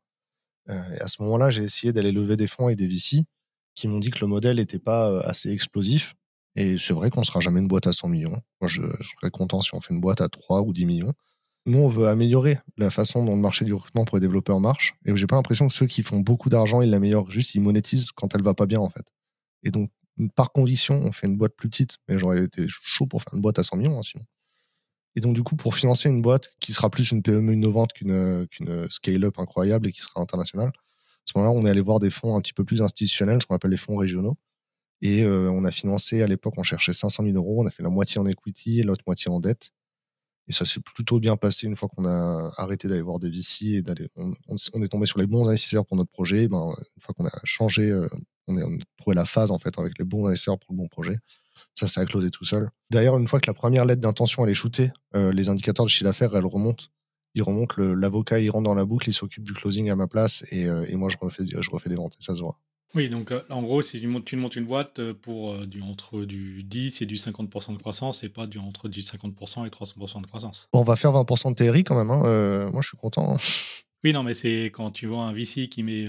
Euh, 0.68 0.94
et 0.94 1.00
à 1.00 1.08
ce 1.08 1.22
moment-là, 1.22 1.50
j'ai 1.50 1.62
essayé 1.62 1.92
d'aller 1.92 2.12
lever 2.12 2.36
des 2.36 2.48
fonds 2.48 2.66
avec 2.66 2.78
des 2.78 2.86
VC 2.86 3.24
qui 3.74 3.88
m'ont 3.88 3.98
dit 3.98 4.10
que 4.10 4.20
le 4.20 4.26
modèle 4.26 4.56
n'était 4.56 4.78
pas 4.78 5.10
euh, 5.10 5.20
assez 5.24 5.50
explosif. 5.50 6.14
Et 6.56 6.78
c'est 6.78 6.94
vrai 6.94 7.10
qu'on 7.10 7.20
ne 7.20 7.26
sera 7.26 7.40
jamais 7.40 7.60
une 7.60 7.68
boîte 7.68 7.86
à 7.86 7.92
100 7.92 8.08
millions. 8.08 8.40
Moi, 8.60 8.68
je, 8.68 8.80
serais 8.80 9.30
content 9.30 9.60
si 9.60 9.74
on 9.74 9.80
fait 9.80 9.92
une 9.92 10.00
boîte 10.00 10.22
à 10.22 10.28
3 10.28 10.62
ou 10.62 10.72
10 10.72 10.86
millions. 10.86 11.12
Nous, 11.66 11.78
on 11.78 11.88
veut 11.88 12.08
améliorer 12.08 12.58
la 12.78 12.90
façon 12.90 13.24
dont 13.24 13.34
le 13.34 13.42
marché 13.42 13.64
du 13.64 13.74
recrutement 13.74 14.04
pour 14.04 14.16
les 14.16 14.20
développeurs 14.22 14.60
marche. 14.60 14.94
Et 15.04 15.14
j'ai 15.14 15.26
pas 15.26 15.36
l'impression 15.36 15.68
que 15.68 15.74
ceux 15.74 15.86
qui 15.86 16.02
font 16.02 16.20
beaucoup 16.20 16.48
d'argent, 16.48 16.80
ils 16.80 16.88
l'améliorent. 16.88 17.30
Juste, 17.30 17.54
ils 17.54 17.60
monétisent 17.60 18.10
quand 18.12 18.34
elle 18.34 18.42
va 18.42 18.54
pas 18.54 18.66
bien, 18.66 18.80
en 18.80 18.88
fait. 18.88 19.04
Et 19.64 19.70
donc, 19.70 19.90
par 20.34 20.52
condition, 20.52 21.02
on 21.04 21.12
fait 21.12 21.26
une 21.26 21.36
boîte 21.36 21.54
plus 21.56 21.68
petite. 21.68 21.96
Mais 22.08 22.18
j'aurais 22.18 22.44
été 22.44 22.66
chaud 22.68 23.06
pour 23.06 23.22
faire 23.22 23.34
une 23.34 23.42
boîte 23.42 23.58
à 23.58 23.62
100 23.62 23.76
millions, 23.76 23.98
hein, 23.98 24.02
sinon. 24.02 24.24
Et 25.16 25.20
donc, 25.20 25.34
du 25.34 25.42
coup, 25.42 25.56
pour 25.56 25.74
financer 25.74 26.08
une 26.08 26.22
boîte 26.22 26.54
qui 26.60 26.72
sera 26.72 26.90
plus 26.90 27.10
une 27.10 27.22
PME 27.22 27.54
innovante 27.54 27.92
qu'une 27.94 28.46
qu'une 28.48 28.86
scale-up 28.90 29.38
incroyable 29.38 29.88
et 29.88 29.92
qui 29.92 30.00
sera 30.00 30.20
internationale, 30.20 30.68
à 30.68 31.32
ce 31.32 31.38
moment-là, 31.38 31.58
on 31.58 31.66
est 31.66 31.70
allé 31.70 31.80
voir 31.80 31.98
des 31.98 32.10
fonds 32.10 32.36
un 32.36 32.40
petit 32.40 32.52
peu 32.52 32.64
plus 32.64 32.82
institutionnels, 32.82 33.40
ce 33.42 33.46
qu'on 33.46 33.56
appelle 33.56 33.72
les 33.72 33.76
fonds 33.76 33.96
régionaux. 33.96 34.36
Et 35.02 35.22
euh, 35.24 35.50
on 35.50 35.64
a 35.64 35.70
financé, 35.70 36.22
à 36.22 36.26
l'époque, 36.26 36.54
on 36.56 36.62
cherchait 36.62 36.92
500 36.92 37.24
000 37.24 37.36
euros. 37.36 37.62
On 37.62 37.66
a 37.66 37.70
fait 37.70 37.82
la 37.82 37.88
moitié 37.88 38.20
en 38.20 38.26
equity 38.26 38.80
et 38.80 38.82
l'autre 38.82 39.02
moitié 39.06 39.30
en 39.30 39.40
dette. 39.40 39.70
Et 40.48 40.52
ça 40.52 40.64
s'est 40.64 40.80
plutôt 40.80 41.18
bien 41.18 41.36
passé 41.36 41.66
une 41.66 41.74
fois 41.74 41.88
qu'on 41.88 42.04
a 42.06 42.52
arrêté 42.56 42.86
d'aller 42.86 43.02
voir 43.02 43.18
des 43.18 43.30
VC 43.30 43.78
et 43.78 43.82
d'aller. 43.82 44.08
On, 44.16 44.82
est 44.82 44.88
tombé 44.88 45.06
sur 45.06 45.18
les 45.18 45.26
bons 45.26 45.48
investisseurs 45.48 45.84
pour 45.84 45.96
notre 45.96 46.10
projet. 46.12 46.46
Ben, 46.46 46.72
une 46.96 47.02
fois 47.02 47.14
qu'on 47.14 47.26
a 47.26 47.40
changé, 47.42 47.90
euh, 47.90 48.08
on, 48.46 48.56
a 48.56 48.62
trouvé 48.96 49.16
la 49.16 49.24
phase 49.24 49.50
en 49.50 49.58
fait 49.58 49.76
avec 49.78 49.98
les 49.98 50.04
bons 50.04 50.26
investisseurs 50.26 50.58
pour 50.58 50.72
le 50.72 50.76
bon 50.76 50.88
projet. 50.88 51.18
Ça, 51.74 51.86
ça 51.86 52.00
a 52.00 52.06
closé 52.06 52.30
tout 52.30 52.44
seul. 52.44 52.70
D'ailleurs, 52.90 53.18
une 53.18 53.28
fois 53.28 53.40
que 53.40 53.50
la 53.50 53.54
première 53.54 53.84
lettre 53.84 54.00
d'intention 54.00 54.44
elle 54.44 54.50
est 54.50 54.54
shootée, 54.54 54.90
euh, 55.14 55.32
les 55.32 55.48
indicateurs 55.48 55.84
de 55.84 55.90
chiffre 55.90 56.04
d'affaires, 56.04 56.34
elles 56.34 56.46
remontent. 56.46 56.86
Ils 57.34 57.42
remontent, 57.42 57.74
l'avocat, 57.78 58.40
il 58.40 58.48
rentre 58.48 58.64
dans 58.64 58.74
la 58.74 58.86
boucle, 58.86 59.10
il 59.10 59.12
s'occupe 59.12 59.44
du 59.44 59.52
closing 59.52 59.90
à 59.90 59.96
ma 59.96 60.06
place 60.06 60.42
et, 60.52 60.66
euh, 60.66 60.86
et, 60.88 60.96
moi, 60.96 61.10
je 61.10 61.18
refais, 61.20 61.44
je 61.46 61.70
refais 61.70 61.90
des 61.90 61.96
ventes 61.96 62.16
et 62.18 62.24
ça 62.24 62.34
se 62.34 62.40
voit. 62.40 62.58
Oui, 62.94 63.10
donc 63.10 63.30
euh, 63.30 63.42
en 63.50 63.62
gros, 63.62 63.82
si 63.82 64.00
tu 64.00 64.06
montes, 64.06 64.24
tu 64.24 64.36
montes 64.36 64.56
une 64.56 64.64
boîte 64.64 65.12
pour 65.12 65.66
du, 65.66 65.82
entre 65.82 66.24
du 66.24 66.62
10 66.62 67.02
et 67.02 67.06
du 67.06 67.16
50% 67.16 67.74
de 67.74 67.78
croissance 67.78 68.24
et 68.24 68.30
pas 68.30 68.46
du, 68.46 68.56
entre 68.56 68.88
du 68.88 69.00
50% 69.00 69.66
et 69.66 69.68
300% 69.68 70.22
de 70.22 70.26
croissance. 70.26 70.68
on 70.72 70.82
va 70.82 70.96
faire 70.96 71.12
20% 71.12 71.50
de 71.50 71.54
TRI 71.54 71.84
quand 71.84 71.96
même. 71.96 72.10
Hein. 72.10 72.70
moi, 72.70 72.80
je 72.80 72.88
suis 72.88 72.96
content. 72.96 73.34
Hein. 73.34 73.36
Oui, 74.04 74.12
non, 74.12 74.22
mais 74.22 74.34
c'est 74.34 74.66
quand 74.66 74.92
tu 74.92 75.06
vois 75.06 75.24
un 75.24 75.32
VC 75.32 75.68
qui 75.68 75.82
met 75.82 76.06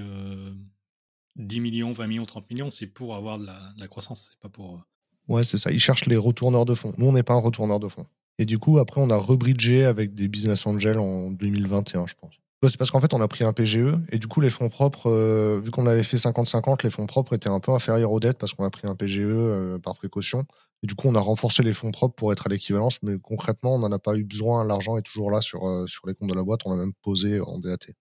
10 1.38 1.60
millions, 1.62 1.94
20 1.94 2.08
millions, 2.08 2.26
30 2.26 2.50
millions, 2.52 2.70
c'est 2.70 2.86
pour 2.86 3.16
avoir 3.16 3.40
de 3.40 3.46
la, 3.46 3.58
de 3.76 3.80
la 3.80 3.88
croissance, 3.88 4.30
c'est 4.30 4.40
pas 4.40 4.50
pour 4.50 4.84
Ouais, 5.28 5.44
c'est 5.44 5.58
ça. 5.58 5.72
Ils 5.72 5.80
cherchent 5.80 6.06
les 6.06 6.18
retourneurs 6.18 6.66
de 6.66 6.74
fonds. 6.74 6.94
Nous, 6.98 7.08
on 7.08 7.12
n'est 7.12 7.24
pas 7.24 7.34
un 7.34 7.42
retourneur 7.42 7.80
de 7.80 7.88
fonds. 7.88 8.06
Et 8.40 8.46
du 8.46 8.60
coup, 8.60 8.78
après, 8.78 9.02
on 9.02 9.10
a 9.10 9.18
rebridgé 9.18 9.86
avec 9.86 10.14
des 10.14 10.28
business 10.28 10.66
angels 10.68 11.00
en 11.00 11.32
2021, 11.32 12.08
je 12.08 12.14
pense. 12.20 12.34
C'est 12.64 12.78
parce 12.78 12.90
qu'en 12.90 13.00
fait, 13.00 13.14
on 13.14 13.22
a 13.22 13.28
pris 13.28 13.44
un 13.44 13.54
PGE 13.54 13.96
et 14.12 14.18
du 14.18 14.28
coup, 14.28 14.42
les 14.42 14.50
fonds 14.50 14.70
propres, 14.70 15.12
euh, 15.12 15.62
vu 15.64 15.70
qu'on 15.70 15.86
avait 15.86 16.04
fait 16.04 16.18
50-50, 16.18 16.84
les 16.84 16.90
fonds 16.90 17.06
propres 17.06 17.34
étaient 17.34 17.50
un 17.50 17.60
peu 17.60 17.72
inférieurs 17.72 18.12
aux 18.12 18.20
dettes 18.20 18.40
parce 18.40 18.54
qu'on 18.54 18.66
a 18.66 18.70
pris 18.72 18.88
un 18.88 18.96
PGE 18.96 19.20
euh, 19.22 19.78
par 19.78 19.96
précaution. 19.96 20.46
Et 20.84 20.88
du 20.88 20.96
coup, 20.96 21.08
on 21.08 21.14
a 21.14 21.20
renforcé 21.20 21.62
les 21.62 21.74
fonds 21.74 21.92
propres 21.92 22.16
pour 22.16 22.32
être 22.32 22.48
à 22.48 22.50
l'équivalence, 22.50 23.02
mais 23.04 23.18
concrètement, 23.20 23.76
on 23.76 23.80
n'en 23.80 23.92
a 23.92 24.00
pas 24.00 24.16
eu 24.16 24.24
besoin. 24.24 24.66
L'argent 24.66 24.98
est 24.98 25.04
toujours 25.04 25.30
là 25.30 25.42
sur, 25.42 25.68
euh, 25.68 25.86
sur 25.86 26.08
les 26.08 26.16
comptes 26.16 26.30
de 26.30 26.36
la 26.36 26.44
boîte. 26.44 26.62
On 26.66 26.72
l'a 26.72 26.78
même 26.78 26.94
posé 27.04 27.40
en 27.42 27.60
DAT. 27.60 27.92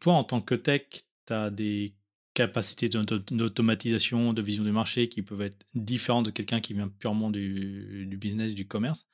Toi, 0.00 0.12
en 0.12 0.24
tant 0.24 0.42
que 0.42 0.54
tech, 0.54 0.82
tu 1.26 1.32
as 1.32 1.50
des 1.50 1.94
capacités 2.36 2.90
d'automatisation, 2.90 4.34
de 4.34 4.42
vision 4.42 4.62
du 4.62 4.70
marché 4.70 5.08
qui 5.08 5.22
peuvent 5.22 5.40
être 5.40 5.56
différentes 5.74 6.26
de 6.26 6.30
quelqu'un 6.30 6.60
qui 6.60 6.74
vient 6.74 6.86
purement 6.86 7.30
du, 7.30 8.16
business, 8.20 8.52
du 8.52 8.68
commerce. 8.68 9.06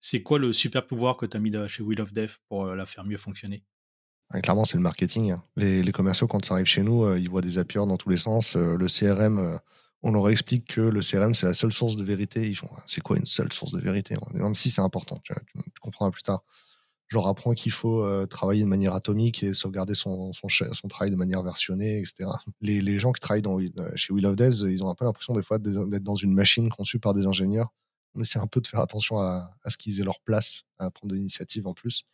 C'est 0.00 0.22
quoi 0.22 0.38
le 0.38 0.52
super 0.52 0.86
pouvoir 0.86 1.16
que 1.16 1.26
tu 1.26 1.36
as 1.36 1.40
mis 1.40 1.52
chez 1.66 1.82
Wheel 1.82 2.00
of 2.00 2.12
Death 2.12 2.38
pour 2.48 2.66
euh, 2.66 2.76
la 2.76 2.86
faire 2.86 3.04
mieux 3.04 3.16
fonctionner? 3.16 3.64
Clairement, 4.42 4.64
c'est 4.64 4.76
le 4.76 4.82
marketing. 4.82 5.32
Hein. 5.32 5.42
Les, 5.56 5.90
commerciaux, 5.90 6.28
quand 6.28 6.46
ils 6.46 6.52
arrivent 6.52 6.66
chez 6.66 6.84
nous, 6.84 7.02
euh, 7.02 7.18
ils 7.18 7.28
voient 7.28 7.40
des 7.40 7.58
appuis 7.58 7.78
dans 7.78 7.96
tous 7.96 8.10
les 8.10 8.16
sens. 8.16 8.54
Euh, 8.54 8.76
le 8.76 8.86
CRM, 8.86 9.58
on 10.04 10.12
leur 10.12 10.28
explique 10.28 10.66
que 10.66 10.80
le 10.80 11.00
CRM, 11.00 11.34
c'est 11.34 11.46
la 11.46 11.54
seule 11.54 11.72
source 11.72 11.96
de 11.96 12.04
vérité. 12.04 12.46
Ils 12.46 12.54
font, 12.54 12.70
c'est 12.86 13.00
quoi 13.00 13.16
une 13.18 13.26
seule 13.26 13.52
source 13.52 13.72
de 13.72 13.80
vérité? 13.80 14.14
Même 14.34 14.54
si 14.54 14.70
c'est 14.70 14.82
important, 14.82 15.20
tu, 15.24 15.32
comprendras 15.80 16.12
plus 16.12 16.22
tard. 16.22 16.44
Je 17.08 17.16
leur 17.16 17.26
apprends 17.26 17.54
qu'il 17.54 17.72
faut 17.72 18.26
travailler 18.26 18.62
de 18.62 18.68
manière 18.68 18.94
atomique 18.94 19.42
et 19.42 19.54
sauvegarder 19.54 19.94
son, 19.94 20.30
son, 20.32 20.88
travail 20.88 21.10
de 21.10 21.16
manière 21.16 21.42
versionnée, 21.42 21.98
etc. 21.98 22.28
Les, 22.60 22.82
les 22.82 22.98
gens 22.98 23.12
qui 23.12 23.20
travaillent 23.20 23.42
dans, 23.42 23.58
chez 23.96 24.12
Wheel 24.12 24.26
of 24.26 24.36
Devs, 24.36 24.70
ils 24.70 24.84
ont 24.84 24.90
un 24.90 24.94
peu 24.94 25.06
l'impression 25.06 25.34
des 25.34 25.42
fois 25.42 25.58
d'être 25.58 26.02
dans 26.02 26.16
une 26.16 26.34
machine 26.34 26.68
conçue 26.68 26.98
par 26.98 27.14
des 27.14 27.26
ingénieurs 27.26 27.72
on 28.18 28.20
essaie 28.20 28.38
un 28.38 28.46
peu 28.46 28.60
de 28.60 28.66
faire 28.66 28.80
attention 28.80 29.18
à, 29.18 29.50
ce 29.66 29.76
qu'ils 29.76 30.00
aient 30.00 30.04
leur 30.04 30.20
place, 30.20 30.62
à 30.78 30.90
prendre 30.90 31.12
de 31.12 31.16
l'initiative 31.16 31.66
en 31.66 31.74
plus. 31.74 32.04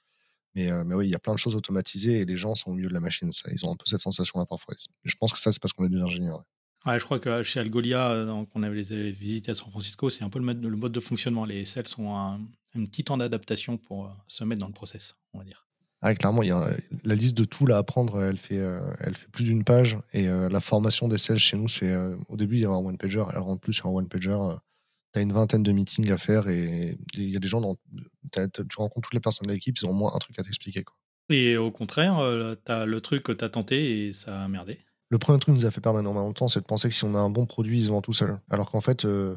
Mais, 0.54 0.70
euh, 0.70 0.84
mais 0.84 0.94
oui, 0.94 1.08
il 1.08 1.10
y 1.10 1.14
a 1.14 1.18
plein 1.18 1.32
de 1.32 1.38
choses 1.38 1.54
automatisées 1.54 2.20
et 2.20 2.24
les 2.24 2.36
gens 2.36 2.54
sont 2.54 2.70
au 2.70 2.74
milieu 2.74 2.88
de 2.88 2.94
la 2.94 3.00
machine. 3.00 3.32
Ça, 3.32 3.50
ils 3.50 3.64
ont 3.66 3.72
un 3.72 3.76
peu 3.76 3.86
cette 3.86 4.02
sensation-là 4.02 4.46
parfois. 4.46 4.74
Je 5.02 5.14
pense 5.16 5.32
que 5.32 5.38
ça, 5.38 5.50
c'est 5.50 5.60
parce 5.60 5.72
qu'on 5.72 5.84
est 5.84 5.90
des 5.90 6.00
ingénieurs. 6.00 6.44
Je 6.86 7.04
crois 7.04 7.18
que 7.18 7.42
chez 7.42 7.60
Algolia, 7.60 8.10
euh, 8.10 8.44
qu'on 8.52 8.62
avait 8.62 8.82
visité 8.82 9.50
à 9.50 9.54
San 9.54 9.70
Francisco, 9.70 10.10
c'est 10.10 10.24
un 10.24 10.28
peu 10.28 10.38
le 10.38 10.44
mode, 10.44 10.62
le 10.62 10.76
mode 10.76 10.92
de 10.92 11.00
fonctionnement. 11.00 11.44
Les 11.44 11.64
cells 11.64 11.88
sont 11.88 12.14
un, 12.14 12.40
petit 12.74 13.04
temps 13.04 13.16
d'adaptation 13.16 13.76
pour 13.76 14.06
euh, 14.06 14.08
se 14.28 14.44
mettre 14.44 14.60
dans 14.60 14.66
le 14.66 14.72
process, 14.72 15.16
on 15.32 15.38
va 15.38 15.44
dire. 15.44 15.66
Ah, 16.02 16.14
clairement, 16.14 16.42
il 16.42 16.48
y 16.48 16.52
a, 16.52 16.68
la 17.04 17.14
liste 17.14 17.36
de 17.36 17.44
tout 17.44 17.66
là, 17.66 17.76
à 17.76 17.78
apprendre, 17.78 18.22
elle 18.22 18.36
fait, 18.36 18.62
elle 19.00 19.16
fait 19.16 19.28
plus 19.28 19.44
d'une 19.44 19.64
page. 19.64 19.96
Et 20.12 20.26
la 20.26 20.60
formation 20.60 21.08
des 21.08 21.16
cells 21.16 21.38
chez 21.38 21.56
nous, 21.56 21.66
c'est 21.66 21.96
au 22.28 22.36
début, 22.36 22.56
il 22.56 22.60
y 22.60 22.64
a 22.66 22.68
un 22.68 22.76
one-pager. 22.76 23.24
Elle 23.32 23.38
rentre 23.38 23.62
plus 23.62 23.72
sur 23.72 23.86
un 23.86 23.92
one-pager 23.92 24.36
tu 25.14 25.20
as 25.20 25.22
une 25.22 25.32
vingtaine 25.32 25.62
de 25.62 25.70
meetings 25.70 26.10
à 26.10 26.18
faire 26.18 26.48
et 26.48 26.98
il 27.14 27.30
y 27.30 27.36
a 27.36 27.38
des 27.38 27.46
gens, 27.46 27.60
dans, 27.60 27.76
tu 28.32 28.76
rencontres 28.76 29.08
toutes 29.08 29.14
les 29.14 29.20
personnes 29.20 29.46
de 29.46 29.52
l'équipe, 29.52 29.78
ils 29.78 29.86
ont 29.86 29.90
au 29.90 29.94
moins 29.94 30.12
un 30.14 30.18
truc 30.18 30.38
à 30.40 30.42
t'expliquer. 30.42 30.84
Et 31.30 31.56
au 31.56 31.70
contraire, 31.70 32.18
euh, 32.18 32.56
tu 32.66 32.72
as 32.72 32.84
le 32.84 33.00
truc 33.00 33.22
que 33.22 33.32
tu 33.32 33.44
as 33.44 33.48
tenté 33.48 34.08
et 34.08 34.14
ça 34.14 34.42
a 34.42 34.48
merdé. 34.48 34.80
Le 35.10 35.18
premier 35.18 35.38
truc 35.38 35.54
qui 35.54 35.60
nous 35.60 35.66
a 35.66 35.70
fait 35.70 35.80
perdre 35.80 36.00
énormément 36.00 36.28
de 36.28 36.34
temps, 36.34 36.48
c'est 36.48 36.60
de 36.60 36.64
penser 36.64 36.88
que 36.88 36.94
si 36.94 37.04
on 37.04 37.14
a 37.14 37.18
un 37.18 37.30
bon 37.30 37.46
produit, 37.46 37.80
ils 37.80 37.84
se 37.84 37.90
vendent 37.90 38.02
tout 38.02 38.12
seul. 38.12 38.40
Alors 38.50 38.70
qu'en 38.70 38.80
fait, 38.80 39.04
euh, 39.04 39.36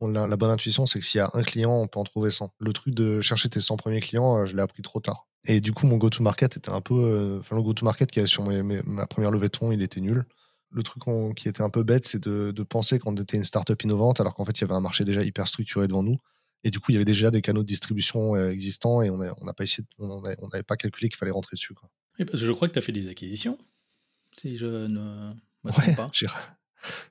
la, 0.00 0.36
bonne 0.36 0.50
intuition, 0.50 0.86
c'est 0.86 0.98
que 0.98 1.04
s'il 1.04 1.18
y 1.18 1.22
a 1.22 1.30
un 1.34 1.42
client, 1.42 1.72
on 1.72 1.86
peut 1.86 1.98
en 1.98 2.04
trouver 2.04 2.30
100. 2.30 2.52
Le 2.58 2.72
truc 2.72 2.94
de 2.94 3.20
chercher 3.20 3.48
tes 3.48 3.60
100 3.60 3.76
premiers 3.76 4.00
clients, 4.00 4.38
euh, 4.38 4.46
je 4.46 4.54
l'ai 4.54 4.62
appris 4.62 4.82
trop 4.82 5.00
tard. 5.00 5.26
Et 5.46 5.60
du 5.60 5.72
coup, 5.72 5.86
mon 5.86 5.96
go-to-market 5.96 6.56
était 6.56 6.70
un 6.70 6.80
peu. 6.80 7.38
Enfin, 7.40 7.56
le 7.56 7.62
go-to-market 7.62 8.10
qui 8.10 8.18
avait 8.18 8.28
sur 8.28 8.44
ma 8.44 9.06
première 9.06 9.30
levée 9.30 9.48
de 9.48 9.56
fonds, 9.56 9.72
il 9.72 9.82
était 9.82 10.00
nul 10.00 10.26
le 10.70 10.82
truc 10.82 11.02
qui 11.36 11.48
était 11.48 11.62
un 11.62 11.70
peu 11.70 11.82
bête, 11.82 12.06
c'est 12.06 12.22
de, 12.22 12.62
penser 12.62 12.98
qu'on 12.98 13.14
était 13.16 13.36
une 13.36 13.44
startup 13.44 13.82
innovante, 13.82 14.20
alors 14.20 14.34
qu'en 14.34 14.44
fait, 14.44 14.58
il 14.58 14.62
y 14.62 14.64
avait 14.64 14.74
un 14.74 14.80
marché 14.80 15.04
déjà 15.04 15.22
hyper 15.22 15.48
structuré 15.48 15.88
devant 15.88 16.02
nous. 16.02 16.18
Et 16.64 16.70
du 16.70 16.80
coup, 16.80 16.90
il 16.90 16.94
y 16.94 16.96
avait 16.96 17.04
déjà 17.04 17.30
des 17.30 17.40
canaux 17.40 17.62
de 17.62 17.68
distribution 17.68 18.34
euh, 18.34 18.50
existants 18.50 19.00
et 19.00 19.10
on 19.10 19.16
n'a 19.16 19.54
pas 19.54 19.64
on 19.98 20.20
n'avait 20.20 20.62
pas 20.64 20.76
calculé 20.76 21.08
qu'il 21.08 21.16
fallait 21.16 21.30
rentrer 21.30 21.54
dessus. 21.54 21.72
Quoi. 21.72 21.88
parce 22.18 22.32
que 22.32 22.38
je 22.38 22.50
crois 22.50 22.66
que 22.66 22.72
tu 22.72 22.78
as 22.80 22.82
fait 22.82 22.92
des 22.92 23.08
acquisitions, 23.08 23.56
si 24.38 24.56
je 24.56 24.66
ne 24.66 25.34
me 25.64 25.70
trompe 25.70 25.96
pas. 25.96 26.10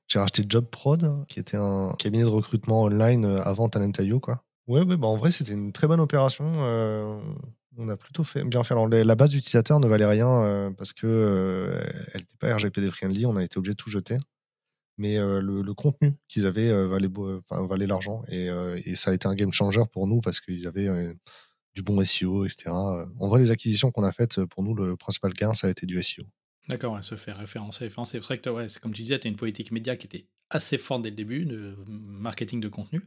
J'ai 0.08 0.20
racheté 0.20 0.46
JobProd, 0.48 1.26
qui 1.28 1.40
était 1.40 1.58
un 1.58 1.94
cabinet 2.00 2.24
de 2.24 2.30
recrutement 2.30 2.84
online 2.84 3.26
euh, 3.26 3.42
avant 3.44 3.68
Talent.io. 3.68 4.20
Quoi. 4.20 4.44
Ouais, 4.68 4.82
ouais 4.84 4.98
bah 4.98 5.08
en 5.08 5.18
vrai, 5.18 5.32
c'était 5.32 5.54
une 5.54 5.72
très 5.72 5.88
bonne 5.88 6.00
opération. 6.00 6.46
Euh, 6.46 7.20
on 7.78 7.88
a 7.90 7.98
plutôt 7.98 8.24
fait, 8.24 8.44
bien 8.44 8.64
fait. 8.64 8.74
Alors, 8.74 8.88
la 8.90 9.16
base 9.16 9.30
d'utilisateur 9.30 9.80
ne 9.80 9.88
valait 9.88 10.06
rien 10.06 10.42
euh, 10.42 10.72
parce 10.72 10.94
que 10.94 11.08
euh, 11.08 11.82
elle 12.14 12.22
n'était 12.22 12.38
pas 12.38 12.54
RGPD 12.56 12.92
friendly. 12.92 13.26
On 13.26 13.38
a 13.38 13.44
été 13.44 13.58
obligé 13.58 13.74
de 13.74 13.78
tout 13.78 13.90
jeter. 13.90 14.18
Mais 14.98 15.18
le, 15.20 15.74
contenu 15.76 16.16
qu'ils 16.28 16.48
avaient 16.48 16.72
valait, 16.88 17.08
valait 17.52 17.86
l'argent. 17.86 18.24
Et, 18.30 18.50
ça 18.96 19.12
a 19.12 19.14
été 19.14 19.28
un 19.28 19.36
game 19.36 19.54
changer 19.54 19.84
pour 19.92 20.08
nous 20.08 20.22
parce 20.22 20.42
qu'ils 20.42 20.66
avaient 20.66 20.90
du 21.76 21.84
bon 21.84 22.04
SEO, 22.04 22.46
etc. 22.46 22.72
En 22.72 23.28
vrai, 23.28 23.40
les 23.40 23.52
acquisitions 23.52 23.92
qu'on 23.92 24.02
a 24.02 24.12
faites, 24.12 24.44
pour 24.46 24.64
nous, 24.64 24.74
le 24.74 24.98
principal 24.98 25.34
gain, 25.34 25.54
ça 25.54 25.68
a 25.68 25.70
été 25.70 25.86
du 25.86 26.02
SEO. 26.02 26.24
D'accord, 26.68 26.94
ouais, 26.94 27.04
se 27.04 27.16
faire 27.16 27.38
référencer. 27.38 27.90
C'est 28.06 28.20
vrai 28.20 28.40
que, 28.40 28.50
ouais, 28.50 28.68
comme 28.82 28.94
tu 28.94 29.02
disais, 29.02 29.20
tu 29.20 29.28
as 29.28 29.30
une 29.30 29.38
politique 29.38 29.72
média 29.72 29.96
qui 29.96 30.08
était 30.08 30.28
assez 30.50 30.78
forte 30.78 31.02
dès 31.02 31.10
le 31.10 31.16
début, 31.16 31.46
de 31.46 31.76
marketing 31.88 32.60
de 32.60 32.70
contenu. 32.70 33.02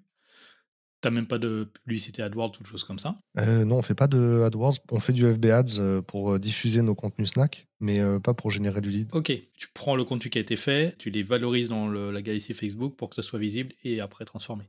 T'as 1.02 1.10
même 1.10 1.26
pas 1.26 1.38
de 1.38 1.70
publicité 1.84 2.22
AdWords 2.22 2.52
ou 2.60 2.62
de 2.62 2.66
choses 2.66 2.84
comme 2.84 2.98
ça? 2.98 3.18
Euh, 3.38 3.64
Non, 3.64 3.76
on 3.76 3.82
fait 3.82 3.94
pas 3.94 4.06
de 4.06 4.42
AdWords. 4.42 4.76
On 4.90 5.00
fait 5.00 5.14
du 5.14 5.26
FB 5.26 5.46
Ads 5.46 5.78
euh, 5.78 6.02
pour 6.02 6.32
euh, 6.32 6.38
diffuser 6.38 6.82
nos 6.82 6.94
contenus 6.94 7.30
snack, 7.30 7.68
mais 7.80 8.00
pas 8.20 8.34
pour 8.34 8.50
générer 8.50 8.82
du 8.82 8.90
lead. 8.90 9.08
Ok, 9.14 9.32
tu 9.56 9.68
prends 9.72 9.96
le 9.96 10.04
contenu 10.04 10.30
qui 10.30 10.36
a 10.36 10.42
été 10.42 10.56
fait, 10.56 10.96
tu 10.98 11.08
les 11.08 11.22
valorises 11.22 11.68
dans 11.70 11.88
la 11.88 12.20
galaxie 12.20 12.52
Facebook 12.52 12.96
pour 12.96 13.08
que 13.08 13.16
ça 13.16 13.22
soit 13.22 13.38
visible 13.38 13.72
et 13.82 14.00
après 14.00 14.26
transformé. 14.26 14.64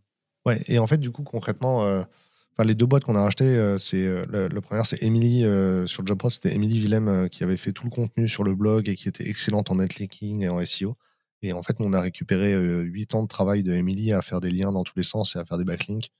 Ouais, 0.45 0.63
et 0.67 0.80
en 0.80 0.88
fait, 0.88 0.97
du 0.97 1.12
coup, 1.12 1.23
concrètement, 1.23 2.06
enfin, 2.53 2.65
les 2.65 2.75
deux 2.75 2.85
boîtes 2.85 3.03
qu'on 3.03 3.15
a 3.15 3.21
rachetées, 3.21 3.75
c'est 3.79 4.05
le, 4.27 4.59
premier, 4.59 4.83
c'est 4.83 5.01
Emily 5.03 5.41
sur 5.87 6.05
JobProd, 6.05 6.31
c'était 6.31 6.53
Emily 6.53 6.79
Willem 6.79 7.29
qui 7.29 7.43
avait 7.43 7.57
fait 7.57 7.71
tout 7.71 7.85
le 7.85 7.89
contenu 7.89 8.27
sur 8.27 8.43
le 8.43 8.55
blog 8.55 8.89
et 8.89 8.95
qui 8.95 9.07
était 9.07 9.27
excellente 9.27 9.71
en 9.71 9.75
netlinking 9.75 10.43
et 10.43 10.49
en 10.49 10.63
SEO. 10.65 10.95
Et 11.43 11.53
en 11.53 11.63
fait, 11.63 11.75
on 11.79 11.93
a 11.93 12.01
récupéré 12.01 12.55
8 12.55 13.15
ans 13.15 13.23
de 13.23 13.27
travail 13.27 13.63
de 13.63 13.73
Emily 13.73 14.13
à 14.13 14.21
faire 14.21 14.41
des 14.41 14.51
liens 14.51 14.71
dans 14.71 14.83
tous 14.83 14.93
les 14.97 15.03
sens 15.03 15.35
et 15.35 15.39
à 15.39 15.45
faire 15.45 15.57
des 15.57 15.65
backlinks 15.65 16.11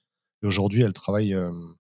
aujourd'hui, 0.48 0.82
elle 0.82 0.94
travaille 0.94 1.36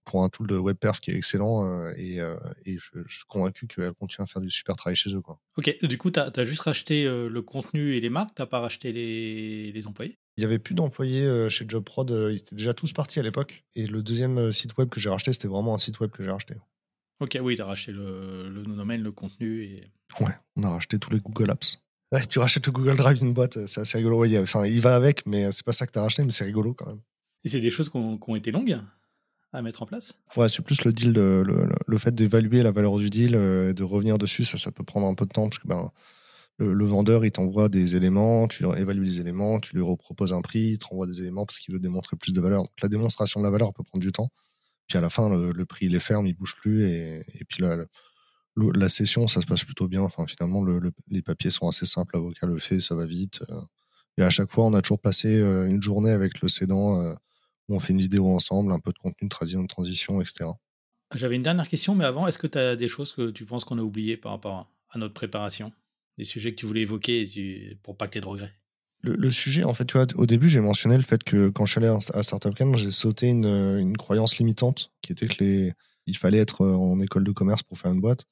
pour 0.05 0.23
un 0.23 0.29
tool 0.29 0.47
de 0.47 0.55
WebPerf 0.55 0.99
qui 0.99 1.11
est 1.11 1.15
excellent 1.15 1.89
et, 1.97 2.19
je, 2.65 3.03
suis 3.07 3.25
convaincu 3.27 3.67
qu'elle 3.67 3.93
continue 3.93 4.23
à 4.23 4.27
faire 4.27 4.41
du 4.41 4.51
super 4.51 4.75
travail 4.75 4.95
chez 4.95 5.13
eux. 5.13 5.21
Ok, 5.57 5.77
du 5.83 5.97
coup, 5.97 6.11
tu 6.11 6.19
as, 6.19 6.43
juste 6.43 6.61
racheté 6.61 7.05
le 7.05 7.41
contenu 7.41 7.95
et 7.95 8.01
les 8.01 8.09
marques, 8.09 8.35
tu 8.35 8.45
pas 8.45 8.59
racheté 8.59 8.91
les, 8.91 9.87
employés? 9.87 10.17
Il 10.37 10.41
n'y 10.41 10.45
avait 10.45 10.59
plus 10.59 10.75
d'employés 10.75 11.49
chez 11.49 11.65
JobProd, 11.67 12.09
ils 12.31 12.37
étaient 12.37 12.55
déjà 12.55 12.73
tous 12.73 12.93
partis 12.93 13.19
à 13.19 13.23
l'époque. 13.23 13.63
Et 13.75 13.85
le 13.85 14.01
deuxième 14.01 14.51
site 14.51 14.77
web 14.77 14.89
que 14.89 14.99
j'ai 14.99 15.09
racheté, 15.09 15.33
c'était 15.33 15.49
vraiment 15.49 15.75
un 15.75 15.77
site 15.77 15.99
web 15.99 16.09
que 16.09 16.23
j'ai 16.23 16.31
racheté. 16.31 16.55
Ok, 17.19 17.37
oui, 17.39 17.55
tu 17.55 17.61
as 17.61 17.65
racheté 17.65 17.91
le, 17.91 18.49
le 18.49 18.63
domaine, 18.63 19.03
le 19.03 19.11
contenu. 19.11 19.63
Et... 19.63 19.91
Ouais, 20.19 20.31
on 20.55 20.63
a 20.63 20.69
racheté 20.69 20.97
tous 20.97 21.11
les 21.11 21.19
Google 21.19 21.51
Apps. 21.51 21.77
Ouais, 22.13 22.25
tu 22.25 22.39
rachètes 22.39 22.65
le 22.65 22.73
Google 22.73 22.97
Drive 22.97 23.19
d'une 23.19 23.31
boîte, 23.31 23.67
c'est 23.67 23.79
assez 23.79 23.97
rigolo. 23.97 24.19
Ouais, 24.19 24.29
il 24.29 24.81
va 24.81 24.95
avec, 24.97 25.25
mais 25.25 25.49
c'est 25.53 25.63
pas 25.63 25.71
ça 25.71 25.87
que 25.87 25.93
tu 25.93 25.99
as 25.99 26.01
racheté, 26.01 26.25
mais 26.25 26.31
c'est 26.31 26.43
rigolo 26.43 26.73
quand 26.73 26.87
même. 26.87 26.99
Et 27.45 27.47
c'est 27.47 27.61
des 27.61 27.71
choses 27.71 27.87
qui 27.87 27.95
ont, 27.95 28.35
été 28.35 28.51
longues 28.51 28.79
à 29.53 29.61
mettre 29.61 29.81
en 29.81 29.85
place? 29.85 30.19
Ouais, 30.35 30.49
c'est 30.49 30.61
plus 30.61 30.83
le 30.83 30.91
deal, 30.91 31.13
le, 31.13 31.69
le, 31.87 31.97
fait 31.97 32.13
d'évaluer 32.13 32.63
la 32.63 32.71
valeur 32.71 32.97
du 32.97 33.09
deal, 33.09 33.35
euh, 33.35 33.71
de 33.71 33.83
revenir 33.83 34.17
dessus, 34.17 34.43
ça, 34.43 34.57
ça 34.57 34.71
peut 34.73 34.83
prendre 34.83 35.07
un 35.07 35.15
peu 35.15 35.25
de 35.25 35.31
temps 35.31 35.43
parce 35.43 35.59
que 35.59 35.67
ben, 35.69 35.91
le, 36.63 36.85
vendeur, 36.85 37.25
il 37.25 37.31
t'envoie 37.31 37.69
des 37.69 37.95
éléments, 37.95 38.47
tu 38.47 38.65
évalues 38.65 39.03
les 39.03 39.19
éléments, 39.19 39.59
tu 39.59 39.75
lui 39.75 39.81
reproposes 39.81 40.33
un 40.33 40.41
prix, 40.41 40.71
il 40.71 40.77
te 40.77 40.85
renvoie 40.85 41.07
des 41.07 41.21
éléments 41.21 41.45
parce 41.45 41.59
qu'il 41.59 41.73
veut 41.73 41.79
démontrer 41.79 42.17
plus 42.17 42.33
de 42.33 42.41
valeur. 42.41 42.65
La 42.81 42.89
démonstration 42.89 43.39
de 43.39 43.45
la 43.45 43.51
valeur 43.51 43.73
peut 43.73 43.83
prendre 43.83 44.01
du 44.01 44.11
temps. 44.11 44.29
Puis 44.87 44.97
à 44.97 45.01
la 45.01 45.09
fin, 45.09 45.29
le, 45.29 45.65
prix, 45.65 45.87
il 45.87 45.95
est 45.95 45.99
ferme, 45.99 46.27
il 46.27 46.33
bouge 46.33 46.55
plus. 46.55 46.85
Et, 46.85 47.23
puis 47.47 47.63
la, 47.63 48.89
session, 48.89 49.27
ça 49.27 49.41
se 49.41 49.45
passe 49.45 49.63
plutôt 49.63 49.87
bien. 49.87 50.01
Enfin, 50.01 50.25
finalement, 50.27 50.65
les 51.09 51.21
papiers 51.21 51.49
sont 51.49 51.67
assez 51.67 51.85
simples, 51.85 52.15
l'avocat 52.15 52.47
le 52.47 52.59
fait, 52.59 52.79
ça 52.79 52.95
va 52.95 53.05
vite. 53.05 53.41
Euh. 53.49 53.61
Et 54.17 54.23
à 54.23 54.29
chaque 54.29 54.49
fois, 54.49 54.65
on 54.65 54.73
a 54.73 54.81
toujours 54.81 54.99
passé 54.99 55.39
euh, 55.39 55.67
une 55.67 55.81
journée 55.81 56.11
avec 56.11 56.41
le 56.41 56.49
cédant 56.49 57.15
on 57.73 57.79
fait 57.79 57.93
une 57.93 57.99
vidéo 57.99 58.27
ensemble, 58.27 58.71
un 58.71 58.79
peu 58.79 58.91
de 58.91 58.97
contenu 58.97 59.27
de 59.27 59.67
transition, 59.67 60.21
etc. 60.21 60.49
J'avais 61.15 61.35
une 61.35 61.43
dernière 61.43 61.67
question, 61.67 61.95
mais 61.95 62.05
avant, 62.05 62.27
est-ce 62.27 62.37
que 62.37 62.47
tu 62.47 62.57
as 62.57 62.75
des 62.75 62.87
choses 62.87 63.13
que 63.13 63.31
tu 63.31 63.45
penses 63.45 63.65
qu'on 63.65 63.77
a 63.77 63.81
oubliées 63.81 64.17
par 64.17 64.31
rapport 64.31 64.69
à 64.91 64.97
notre 64.97 65.13
préparation? 65.13 65.71
Des 66.17 66.25
sujets 66.25 66.51
que 66.51 66.55
tu 66.55 66.65
voulais 66.65 66.81
évoquer 66.81 67.77
pour 67.83 67.97
pas 67.97 68.07
que 68.07 68.13
tu 68.13 68.17
aies 68.17 68.21
de 68.21 68.27
regrets 68.27 68.53
le, 69.03 69.31
sujet, 69.31 69.63
en 69.63 69.73
fait, 69.73 69.85
tu 69.85 69.97
vois, 69.97 70.05
au 70.15 70.25
début, 70.27 70.47
j'ai 70.47 70.59
mentionné 70.59 70.95
le 70.95 71.01
fait 71.01 71.23
que 71.23 71.49
quand 71.49 71.65
je 71.65 71.71
suis 71.71 71.79
allé 71.79 71.87
à 72.13 72.23
Startup 72.23 72.53
Camp, 72.55 72.75
j'ai 72.75 72.91
sauté 72.91 73.29
une, 73.29 73.97
croyance 73.97 74.37
limitante 74.37 74.91
qui 75.01 75.11
était 75.11 75.27
que 75.27 75.43
les, 75.43 75.71
il 76.05 76.17
fallait 76.17 76.37
être 76.37 76.63
en 76.63 76.99
école 76.99 77.23
de 77.23 77.31
commerce 77.31 77.63
pour 77.63 77.79
faire 77.79 77.91
une 77.91 77.99
boîte. 77.99 78.25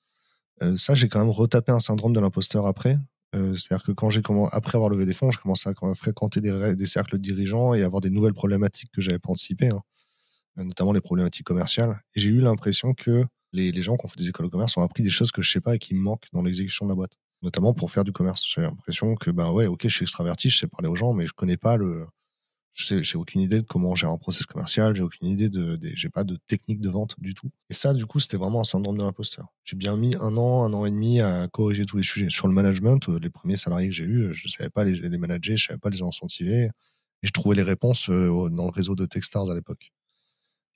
Euh, 0.62 0.78
ça, 0.78 0.94
j'ai 0.94 1.08
quand 1.08 1.20
même 1.20 1.30
retapé 1.30 1.72
un 1.72 1.80
syndrome 1.80 2.14
de 2.14 2.20
l'imposteur 2.20 2.68
après, 2.68 2.98
euh, 3.36 3.56
c'est-à-dire 3.56 3.86
que 3.86 3.92
quand 3.92 4.10
j'ai 4.10 4.22
après 4.52 4.76
avoir 4.76 4.90
levé 4.90 5.06
des 5.06 5.14
fonds, 5.14 5.32
je 5.32 5.40
commençais 5.40 5.70
à 5.70 5.96
fréquenter 5.96 6.42
des, 6.42 6.76
des 6.76 6.86
cercles 6.86 7.18
dirigeants 7.18 7.74
et 7.74 7.84
avoir 7.84 8.02
des 8.02 8.10
nouvelles 8.10 8.34
problématiques 8.34 8.92
que 8.92 9.02
j'avais 9.02 9.20
pas 9.20 9.32
anticipées, 9.32 9.70
hein, 9.70 9.82
euh, 10.60 10.64
notamment 10.64 10.92
les 10.94 11.02
problématiques 11.02 11.46
commerciales. 11.46 12.00
Et 12.16 12.20
j'ai 12.20 12.30
eu 12.30 12.42
l'impression 12.42 12.94
que 12.94 13.24
les, 13.54 13.72
les, 13.72 13.82
gens 13.82 13.98
qui 13.98 14.06
ont 14.06 14.10
fait 14.10 14.20
des 14.20 14.30
écoles 14.30 14.48
de 14.48 14.52
commerce 14.52 14.78
ont 14.78 14.84
appris 14.84 15.02
des 15.02 15.10
choses 15.10 15.32
que 15.32 15.42
je 15.42 15.52
sais 15.52 15.62
pas 15.62 15.76
et 15.76 15.80
qui 15.80 15.96
me 15.96 16.02
manquent 16.02 16.28
dans 16.34 16.44
l'exécution 16.44 16.86
de 16.86 16.92
la 16.92 16.96
boîte, 16.96 17.14
notamment 17.42 17.74
pour 17.74 17.92
faire 17.92 18.04
du 18.04 18.12
commerce. 18.12 18.46
J'ai 18.54 18.62
l'impression 18.62 19.16
que 19.16 19.32
ben 19.32 19.52
ouais, 19.52 19.68
ok, 19.68 19.82
je 19.84 19.90
suis 19.90 20.04
extraverti, 20.04 20.50
je 20.50 20.60
sais 20.60 20.68
parler 20.68 20.88
aux 20.88 20.96
gens, 20.96 21.14
mais 21.14 21.28
je 21.28 21.34
connais 21.34 21.58
pas 21.58 21.78
le 21.78 22.06
je 22.74 23.04
j'ai 23.04 23.18
aucune 23.18 23.42
idée 23.42 23.60
de 23.60 23.66
comment 23.66 23.96
gérer 23.96 24.12
un 24.12 24.18
process 24.18 24.46
commercial, 24.46 24.96
j'ai 24.96 25.02
aucune 25.04 25.28
idée 25.28 25.50
de, 25.50 25.80
j'ai 25.96 26.10
pas 26.10 26.24
de 26.24 26.38
technique 26.48 26.80
de 26.80 26.90
vente 26.90 27.16
du 27.20 27.34
tout. 27.34 27.50
Et 27.70 27.74
ça, 27.74 27.94
du 27.94 28.06
coup, 28.06 28.20
c'était 28.20 28.38
vraiment 28.38 28.62
un 28.62 28.66
syndrome 28.66 28.98
de 28.98 29.04
l'imposteur. 29.04 29.48
J'ai 29.64 29.76
bien 29.76 29.98
mis 29.98 30.16
un 30.16 30.38
an, 30.38 30.64
un 30.64 30.74
an 30.74 30.86
et 30.86 30.92
demi 30.92 31.20
à 31.20 31.48
corriger 31.48 31.86
tous 31.86 31.98
les 31.98 32.04
sujets. 32.04 32.30
Sur 32.30 32.48
le 32.48 32.54
management, 32.54 33.10
euh, 33.10 33.20
les 33.20 33.30
premiers 33.30 33.58
salariés 33.58 33.90
que 33.90 33.96
j'ai 33.96 34.06
eus, 34.06 34.34
je 34.34 34.48
savais 34.48 34.70
pas 34.70 34.84
les, 34.84 34.96
les 34.96 35.18
manager, 35.18 35.58
je 35.58 35.68
savais 35.68 35.80
pas 35.80 35.90
les 35.90 36.02
incentiver. 36.02 36.70
Et 37.22 37.28
je 37.28 37.32
trouvais 37.32 37.56
les 37.56 37.64
réponses 37.64 38.10
euh, 38.10 38.50
dans 38.50 38.66
le 38.66 38.72
réseau 38.72 38.96
de 38.96 39.06
Techstars 39.06 39.50
à 39.50 39.56
l'époque. 39.56 39.92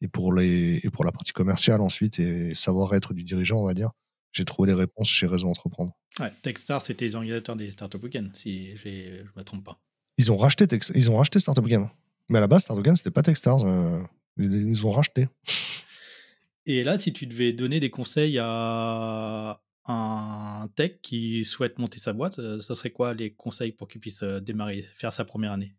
Et 0.02 0.08
pour 0.10 0.34
les, 0.34 0.82
et 0.84 0.89
pour 0.89 1.06
la 1.06 1.12
partie 1.12 1.32
commerciale 1.32 1.80
ensuite, 1.80 2.19
et 2.19 2.54
savoir 2.54 2.93
être 2.95 3.13
du 3.13 3.23
dirigeant, 3.23 3.60
on 3.62 3.65
va 3.65 3.73
dire, 3.73 3.91
j'ai 4.34 4.46
trouvé 4.46 4.67
les 4.67 4.74
réponses 4.74 5.08
chez 5.08 5.28
Réseau 5.28 5.48
Entreprendre. 5.48 5.96
Ouais, 6.19 6.32
Techstars, 6.41 6.82
c'était 6.82 7.06
les 7.06 7.15
organisateurs 7.15 7.56
des 7.56 7.72
Startup 7.72 8.02
Weekend, 8.04 8.32
si 8.36 8.76
je 8.76 8.89
ne 8.89 9.24
me 9.38 9.43
trompe 9.43 9.63
pas. 9.63 9.80
Ils 10.17 10.32
ont 10.32 10.38
racheté, 10.38 10.65
ils 10.96 11.10
ont 11.10 11.17
racheté 11.17 11.39
Startup 11.39 11.63
Weekend. 11.63 11.88
Mais 12.30 12.39
à 12.39 12.41
la 12.41 12.48
base, 12.48 12.63
Startup 12.63 12.82
Weekend, 12.82 12.98
c'était 12.98 13.12
pas 13.12 13.22
Techstars. 13.22 13.63
Euh, 13.63 14.02
ils, 14.38 14.69
ils 14.69 14.86
ont 14.86 14.91
racheté. 14.91 15.30
Et 16.65 16.84
là, 16.84 16.98
si 16.98 17.13
tu 17.13 17.28
devais 17.28 17.52
donner 17.54 17.80
des 17.80 17.89
conseils 17.89 18.39
à 18.39 19.62
un 19.86 20.69
tech 20.76 20.93
qui 21.02 21.43
souhaite 21.43 21.78
monter 21.78 22.00
sa 22.00 22.13
boîte, 22.13 22.39
euh, 22.39 22.62
ça 22.62 22.74
serait 22.74 22.91
quoi 22.91 23.13
les 23.13 23.32
conseils 23.32 23.74
pour 23.74 23.88
qu'il 23.88 24.00
puisse 24.00 24.24
euh, 24.24 24.39
démarrer, 24.39 24.86
faire 24.96 25.12
sa 25.12 25.26
première 25.26 25.52
année? 25.52 25.74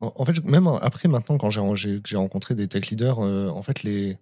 En, 0.00 0.24
fait, 0.24 0.42
même 0.42 0.66
après, 0.66 1.08
maintenant, 1.08 1.38
quand 1.38 1.50
j'ai 1.50 2.16
rencontré 2.16 2.56
des 2.56 2.66
tech 2.66 2.88
leaders, 2.90 3.20
en 3.20 3.62
fait, 3.62 3.84
les, 3.84 4.18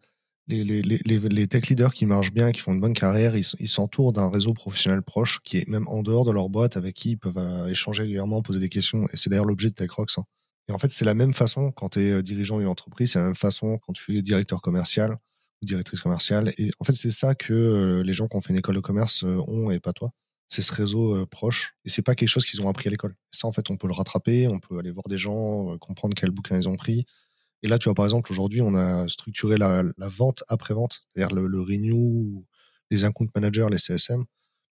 les, 0.48 1.46
tech 1.46 1.68
leaders 1.68 1.92
qui 1.92 2.06
marchent 2.06 2.32
bien, 2.32 2.52
qui 2.52 2.60
font 2.60 2.72
une 2.72 2.80
bonne 2.80 2.94
carrière, 2.94 3.36
ils 3.36 3.68
s'entourent 3.68 4.12
d'un 4.12 4.28
réseau 4.28 4.52
professionnel 4.54 5.02
proche 5.02 5.40
qui 5.44 5.58
est 5.58 5.68
même 5.68 5.86
en 5.88 6.02
dehors 6.02 6.24
de 6.24 6.32
leur 6.32 6.48
boîte, 6.48 6.76
avec 6.76 6.94
qui 6.94 7.10
ils 7.10 7.18
peuvent 7.18 7.38
euh, 7.38 7.68
échanger 7.68 8.02
régulièrement, 8.02 8.42
poser 8.42 8.60
des 8.60 8.68
questions. 8.68 9.06
Et 9.12 9.16
c'est 9.16 9.30
d'ailleurs 9.30 9.44
l'objet 9.44 9.68
de 9.68 9.74
TechRox. 9.74 10.18
Hein. 10.18 10.24
Et 10.68 10.72
en 10.72 10.78
fait, 10.78 10.92
c'est 10.92 11.04
la 11.04 11.14
même 11.14 11.34
façon 11.34 11.72
quand 11.72 11.90
tu 11.90 12.00
es 12.00 12.10
euh, 12.10 12.22
dirigeant 12.22 12.58
d'une 12.58 12.68
entreprise, 12.68 13.12
c'est 13.12 13.18
la 13.18 13.26
même 13.26 13.34
façon 13.34 13.78
quand 13.78 13.92
tu 13.92 14.16
es 14.16 14.22
directeur 14.22 14.60
commercial 14.62 15.16
ou 15.62 15.66
directrice 15.66 16.00
commerciale. 16.00 16.52
Et 16.58 16.70
en 16.80 16.84
fait, 16.84 16.94
c'est 16.94 17.10
ça 17.10 17.34
que 17.34 17.52
euh, 17.52 18.02
les 18.02 18.12
gens 18.12 18.28
qui 18.28 18.36
ont 18.36 18.40
fait 18.40 18.52
une 18.52 18.58
école 18.58 18.76
de 18.76 18.80
commerce 18.80 19.22
ont 19.22 19.70
et 19.70 19.80
pas 19.80 19.92
toi. 19.92 20.10
C'est 20.48 20.62
ce 20.62 20.72
réseau 20.72 21.24
proche. 21.26 21.74
Et 21.84 21.88
c'est 21.88 22.02
pas 22.02 22.16
quelque 22.16 22.28
chose 22.28 22.44
qu'ils 22.44 22.60
ont 22.60 22.68
appris 22.68 22.88
à 22.88 22.90
l'école. 22.90 23.14
Ça, 23.30 23.46
en 23.46 23.52
fait, 23.52 23.70
on 23.70 23.76
peut 23.76 23.86
le 23.86 23.92
rattraper, 23.92 24.48
on 24.48 24.58
peut 24.58 24.78
aller 24.78 24.90
voir 24.90 25.04
des 25.08 25.18
gens, 25.18 25.78
comprendre 25.78 26.14
quel 26.16 26.32
bouquin 26.32 26.58
ils 26.58 26.68
ont 26.68 26.74
pris 26.74 27.06
et 27.62 27.68
là, 27.68 27.78
tu 27.78 27.84
vois, 27.84 27.94
par 27.94 28.06
exemple, 28.06 28.32
aujourd'hui, 28.32 28.62
on 28.62 28.74
a 28.74 29.08
structuré 29.08 29.56
la, 29.56 29.82
vente 29.98 30.44
après-vente, 30.48 31.02
c'est-à-dire 31.12 31.34
le, 31.34 31.60
renew, 31.60 32.44
les 32.90 33.04
account 33.04 33.28
managers, 33.34 33.66
les 33.70 33.78
CSM. 33.78 34.24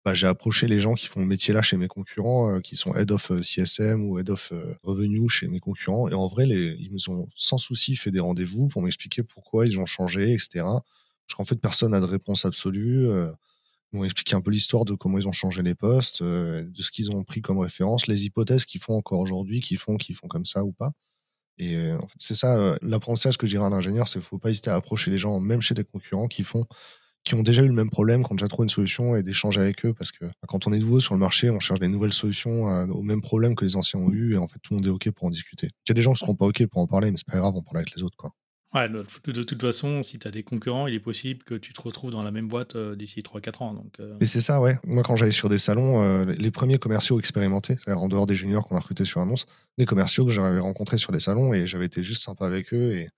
Bah, 0.05 0.14
j'ai 0.14 0.27
approché 0.27 0.68
les 0.68 0.81
gens 0.81 0.94
qui 0.94 1.07
font 1.07 1.20
le 1.20 1.27
métier 1.27 1.53
là 1.53 1.61
chez 1.61 1.77
mes 1.77 1.88
concurrents, 1.88 2.55
euh, 2.55 2.61
qui 2.61 2.77
sont 2.77 2.94
head 2.94 3.11
of 3.11 3.31
euh, 3.31 3.42
CSM 3.42 4.05
ou 4.05 4.18
head 4.18 4.31
of 4.31 4.53
euh, 4.53 4.74
revenue 4.83 5.29
chez 5.29 5.48
mes 5.48 5.61
concurrents. 5.61 6.09
Et 6.09 6.14
en 6.14 6.29
vrai, 6.29 6.46
les, 6.46 6.77
ils 6.79 6.90
nous 6.92 7.11
ont 7.11 7.29
sans 7.35 7.59
souci 7.59 7.96
fait 7.96 8.11
des 8.11 8.20
rendez-vous 8.20 8.68
pour 8.68 8.81
m'expliquer 8.81 9.22
pourquoi 9.22 9.66
ils 9.66 9.79
ont 9.79 9.87
changé, 9.87 10.33
etc. 10.33 10.48
Parce 10.62 11.37
qu'en 11.37 11.44
fait, 11.44 11.57
personne 11.57 11.90
n'a 11.90 12.01
de 12.01 12.07
réponse 12.07 12.44
absolue. 12.46 13.07
ils 13.92 13.98
m'ont 13.98 14.05
expliqué 14.05 14.35
un 14.35 14.40
peu 14.40 14.51
l'histoire 14.51 14.85
de 14.87 14.94
comment 14.94 15.18
ils 15.18 15.29
ont 15.29 15.33
changé 15.33 15.62
les 15.62 15.74
postes, 15.74 16.22
de 16.22 16.83
ce 16.83 16.90
qu'ils 16.90 17.11
ont 17.11 17.24
pris 17.24 17.42
comme 17.42 17.59
référence, 17.59 18.07
les 18.07 18.24
hypothèses 18.24 18.64
qu'ils 18.64 18.81
font 18.81 18.96
encore 18.96 19.20
aujourd'hui, 19.20 19.61
qui 19.61 19.77
font 19.77 19.96
qu'ils 19.98 20.14
font 20.14 20.29
comme 20.29 20.46
ça 20.46 20.64
ou 20.64 20.72
pas. 20.72 20.92
Et 21.59 21.77
euh, 21.77 21.99
en 21.99 22.07
fait, 22.07 22.16
c'est 22.18 22.35
ça, 22.35 22.57
euh, 22.57 22.77
l'apprentissage 22.83 23.37
que 23.37 23.47
je 23.47 23.53
dirais 23.53 23.64
à 23.64 23.68
un 23.68 23.73
ingénieur, 23.73 24.09
c'est 24.09 24.21
faut 24.21 24.38
pas 24.38 24.51
hésiter 24.51 24.71
à 24.71 24.77
approcher 24.77 25.11
les 25.11 25.18
gens, 25.18 25.40
même 25.40 25.61
chez 25.61 25.75
des 25.75 25.85
concurrents, 25.85 26.29
qui 26.29 26.44
font 26.44 26.64
qui 27.25 27.35
ont 27.35 27.42
déjà 27.42 27.62
eu 27.62 27.66
le 27.66 27.75
même 27.75 27.90
problème, 27.90 28.25
qui 28.25 28.33
ont 28.33 28.37
déjà 28.37 28.49
trouvé 28.49 28.64
une 28.64 28.71
solution 28.71 29.14
et 29.14 29.23
d'échanger 29.23 29.61
avec 29.61 29.85
eux 29.85 29.92
parce 29.92 30.12
que 30.12 30.25
bah, 30.25 30.33
quand 30.47 30.66
on 30.66 30.73
est 30.73 30.79
nouveau 30.79 30.99
sur 30.99 31.12
le 31.12 31.21
marché, 31.21 31.51
on 31.51 31.61
cherche 31.61 31.81
des 31.81 31.88
nouvelles 31.88 32.12
solutions 32.12 32.71
euh, 32.71 32.87
au 32.87 33.03
même 33.03 33.21
problème 33.21 33.55
que 33.55 33.66
les 33.66 33.77
anciens 33.77 34.01
ont 34.01 34.11
eu 34.11 34.35
et 34.35 34.38
en 34.38 34.49
fait 34.49 34.59
tout 34.62 34.73
le 34.73 34.77
monde 34.77 34.87
est 34.87 34.90
OK 34.90 35.11
pour 35.11 35.27
en 35.27 35.31
discuter. 35.31 35.66
Il 35.66 35.90
y 35.90 35.92
a 35.92 35.94
des 35.94 36.01
gens 36.01 36.14
qui 36.14 36.21
seront 36.21 36.37
pas 36.37 36.47
OK 36.47 36.64
pour 36.66 36.81
en 36.81 36.87
parler, 36.87 37.11
mais 37.11 37.18
c'est 37.18 37.31
pas 37.31 37.38
grave, 37.38 37.55
on 37.55 37.62
parle 37.62 37.79
avec 37.79 37.94
les 37.94 38.03
autres. 38.03 38.16
Quoi. 38.16 38.33
Ouais, 38.74 38.87
de, 38.87 39.42
toute 39.42 39.62
façon, 39.62 40.02
si 40.02 40.18
tu 40.18 40.28
as 40.28 40.31
des 40.31 40.42
concurrents, 40.42 40.87
il 40.87 40.94
est 40.94 41.00
possible 41.00 41.42
que 41.42 41.54
tu 41.54 41.72
te 41.72 41.81
retrouves 41.81 42.11
dans 42.11 42.22
la 42.22 42.31
même 42.31 42.48
boîte 42.48 42.76
euh, 42.76 42.96
d'ici 42.96 43.20
3-4 43.20 43.62
ans. 43.62 43.72
Donc, 43.72 43.94
euh. 43.98 44.18
Et 44.20 44.26
c'est 44.26 44.42
ça, 44.42 44.61
ouais. 44.61 44.76
Moi, 44.85 45.02
quand 45.02 45.16
j'allais 45.16 45.31
sur 45.31 45.48
des 45.48 45.59
salons, 45.59 46.02
euh, 46.02 46.26
les 46.26 46.50
premiers 46.50 46.78
commerciaux 46.78 47.18
expérimentés, 47.18 47.76
c'est-à-dire 47.76 48.02
en 48.02 48.09
dehors 48.09 48.26
des 48.26 48.35
juniors 48.35 48.66
qu'on 48.66 48.76
a 48.76 48.81
recrutés 48.81 49.07
sur 49.07 49.22
annonce, 49.22 49.46
les 49.78 49.87
commerciaux 49.87 50.26
que 50.26 50.33
j'avais 50.33 50.59
rencontrés 50.59 50.98
sur 50.98 51.12
des 51.12 51.20
salons 51.20 51.54
et 51.54 51.66
j'avais 51.66 51.87
été 51.87 52.04
juste 52.04 52.22
sympa 52.22 52.44
avec 52.46 52.74
eux. 52.74 52.92
Et 52.92 53.09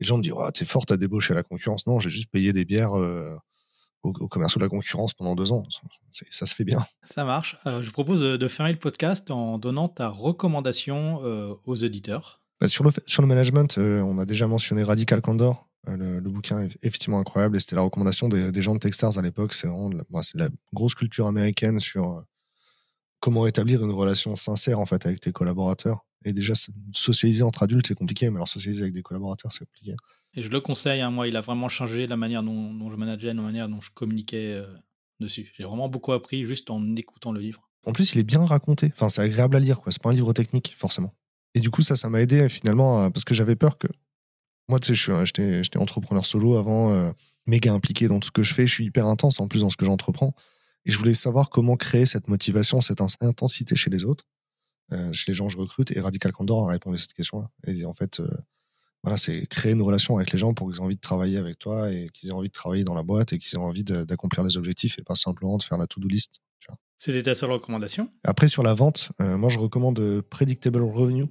les 0.00 0.06
gens 0.06 0.16
me 0.18 0.22
disent 0.22 0.34
oh, 0.34 0.50
T'es 0.52 0.64
fort, 0.64 0.84
t'as 0.84 0.96
débauché 0.96 1.34
la 1.34 1.44
concurrence. 1.44 1.86
Non, 1.86 2.00
j'ai 2.00 2.10
juste 2.10 2.30
payé 2.32 2.52
des 2.52 2.64
bières 2.64 2.94
aux, 4.02 4.12
commerciaux 4.28 4.58
de 4.58 4.64
la 4.64 4.68
concurrence 4.68 5.14
pendant 5.14 5.36
deux 5.36 5.52
ans. 5.52 5.62
Ça 6.10 6.46
se 6.46 6.54
fait 6.54 6.64
bien. 6.64 6.84
Ça 7.14 7.24
marche. 7.24 7.58
je 7.64 7.86
vous 7.86 7.92
propose 7.92 8.20
de 8.22 8.48
fermer 8.48 8.72
le 8.72 8.78
podcast 8.78 9.30
en 9.30 9.58
donnant 9.58 9.88
ta 9.88 10.08
recommandation 10.08 11.20
aux 11.64 11.76
éditeurs. 11.76 12.40
Bah, 12.60 12.68
sur, 12.68 12.84
le, 12.84 12.90
sur 13.06 13.22
le 13.22 13.28
management, 13.28 13.78
on 13.78 14.18
a 14.18 14.24
déjà 14.24 14.46
mentionné 14.46 14.82
Radical 14.82 15.20
Candor, 15.20 15.66
euh, 15.88 16.20
le, 16.20 16.30
bouquin 16.30 16.62
est 16.62 16.76
effectivement 16.82 17.18
incroyable 17.18 17.56
et 17.56 17.60
c'était 17.60 17.76
la 17.76 17.82
recommandation 17.82 18.28
des, 18.28 18.62
gens 18.62 18.74
de 18.74 18.80
Techstars 18.80 19.18
à 19.18 19.22
l'époque. 19.22 19.54
C'est 19.54 19.68
bah, 20.10 20.20
la 20.34 20.48
grosse 20.72 20.94
culture 20.94 21.26
américaine 21.26 21.80
sur 21.80 22.10
euh, 22.10 22.22
comment 23.20 23.46
établir 23.46 23.84
une 23.84 23.92
relation 23.92 24.36
sincère 24.36 24.80
en 24.80 24.86
fait 24.86 25.06
avec 25.06 25.20
tes 25.20 25.32
collaborateurs. 25.32 26.04
Et 26.24 26.32
déjà, 26.32 26.54
socialiser 26.92 27.44
entre 27.44 27.62
adultes, 27.62 27.86
c'est 27.86 27.94
compliqué, 27.94 28.28
mais 28.30 28.36
alors 28.36 28.48
socialiser 28.48 28.82
avec 28.82 28.94
des 28.94 29.02
collaborateurs, 29.02 29.52
c'est 29.52 29.64
compliqué. 29.64 29.94
Et 30.34 30.42
je 30.42 30.48
le 30.48 30.60
conseille, 30.60 31.00
hein, 31.00 31.10
moi, 31.10 31.28
il 31.28 31.36
a 31.36 31.40
vraiment 31.40 31.68
changé 31.68 32.06
la 32.08 32.16
manière 32.16 32.42
dont, 32.42 32.90
je 32.90 32.96
manageais, 32.96 33.32
la 33.32 33.42
manière 33.42 33.68
dont 33.68 33.80
je 33.80 33.90
communiquais 33.92 34.52
euh, 34.54 34.66
dessus. 35.20 35.52
J'ai 35.56 35.62
vraiment 35.62 35.88
beaucoup 35.88 36.12
appris 36.12 36.44
juste 36.44 36.68
en 36.70 36.96
écoutant 36.96 37.30
le 37.30 37.40
livre. 37.40 37.68
En 37.84 37.92
plus, 37.92 38.14
il 38.14 38.18
est 38.18 38.24
bien 38.24 38.44
raconté. 38.44 38.90
Enfin, 38.92 39.08
c'est 39.08 39.22
agréable 39.22 39.54
à 39.54 39.60
lire, 39.60 39.80
quoi. 39.80 39.92
C'est 39.92 40.02
pas 40.02 40.10
un 40.10 40.14
livre 40.14 40.32
technique, 40.32 40.74
forcément. 40.76 41.14
Et 41.56 41.60
du 41.60 41.70
coup, 41.70 41.80
ça, 41.80 41.96
ça 41.96 42.10
m'a 42.10 42.20
aidé 42.20 42.48
finalement, 42.50 43.10
parce 43.10 43.24
que 43.24 43.32
j'avais 43.34 43.56
peur 43.56 43.78
que 43.78 43.88
moi, 44.68 44.80
tu 44.80 44.96
sais, 44.96 45.26
j'étais 45.26 45.78
entrepreneur 45.78 46.26
solo 46.26 46.56
avant, 46.56 46.92
euh, 46.92 47.10
méga 47.46 47.72
impliqué 47.72 48.08
dans 48.08 48.18
tout 48.18 48.26
ce 48.26 48.32
que 48.32 48.42
je 48.42 48.52
fais. 48.52 48.66
Je 48.66 48.72
suis 48.72 48.84
hyper 48.84 49.06
intense 49.06 49.40
en 49.40 49.46
plus 49.46 49.60
dans 49.60 49.70
ce 49.70 49.76
que 49.76 49.84
j'entreprends. 49.84 50.34
Et 50.84 50.92
je 50.92 50.98
voulais 50.98 51.14
savoir 51.14 51.50
comment 51.50 51.76
créer 51.76 52.06
cette 52.06 52.28
motivation, 52.28 52.80
cette 52.80 53.00
intensité 53.20 53.76
chez 53.76 53.90
les 53.90 54.04
autres, 54.04 54.24
euh, 54.92 55.12
chez 55.12 55.30
les 55.30 55.34
gens 55.34 55.46
que 55.46 55.52
je 55.52 55.58
recrute. 55.58 55.96
Et 55.96 56.00
Radical 56.00 56.32
Condor 56.32 56.68
a 56.68 56.72
répondu 56.72 56.96
à 56.96 56.98
cette 56.98 57.12
question-là. 57.12 57.48
Et 57.66 57.84
en 57.84 57.94
fait, 57.94 58.20
euh, 58.20 58.28
voilà, 59.02 59.16
c'est 59.18 59.46
créer 59.46 59.72
une 59.72 59.82
relation 59.82 60.16
avec 60.16 60.32
les 60.32 60.38
gens 60.38 60.52
pour 60.52 60.68
qu'ils 60.68 60.78
aient 60.78 60.84
envie 60.84 60.96
de 60.96 61.00
travailler 61.00 61.38
avec 61.38 61.58
toi 61.58 61.92
et 61.92 62.08
qu'ils 62.12 62.30
aient 62.30 62.32
envie 62.32 62.48
de 62.48 62.52
travailler 62.52 62.82
dans 62.82 62.94
la 62.94 63.04
boîte 63.04 63.32
et 63.32 63.38
qu'ils 63.38 63.56
aient 63.56 63.62
envie 63.62 63.84
d'accomplir 63.84 64.42
les 64.42 64.56
objectifs 64.56 64.98
et 64.98 65.02
pas 65.02 65.16
simplement 65.16 65.58
de 65.58 65.62
faire 65.62 65.78
la 65.78 65.86
to-do 65.86 66.08
list. 66.08 66.40
C'était 66.98 67.22
ta 67.22 67.34
seule 67.34 67.52
recommandation 67.52 68.10
Après, 68.24 68.48
sur 68.48 68.62
la 68.62 68.72
vente, 68.72 69.12
moi, 69.20 69.50
je 69.50 69.58
recommande 69.58 70.22
Predictable 70.22 70.82
Revenue, 70.82 71.26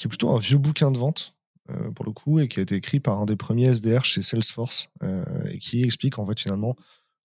qui 0.00 0.06
est 0.06 0.08
plutôt 0.08 0.30
un 0.30 0.38
vieux 0.38 0.56
bouquin 0.56 0.90
de 0.90 0.98
vente 0.98 1.34
euh, 1.70 1.90
pour 1.90 2.06
le 2.06 2.12
coup, 2.12 2.40
et 2.40 2.48
qui 2.48 2.58
a 2.58 2.62
été 2.62 2.74
écrit 2.74 3.00
par 3.00 3.20
un 3.20 3.26
des 3.26 3.36
premiers 3.36 3.74
SDR 3.74 4.04
chez 4.04 4.22
Salesforce, 4.22 4.88
euh, 5.02 5.24
et 5.50 5.58
qui 5.58 5.82
explique 5.82 6.18
en 6.18 6.26
fait 6.26 6.40
finalement 6.40 6.74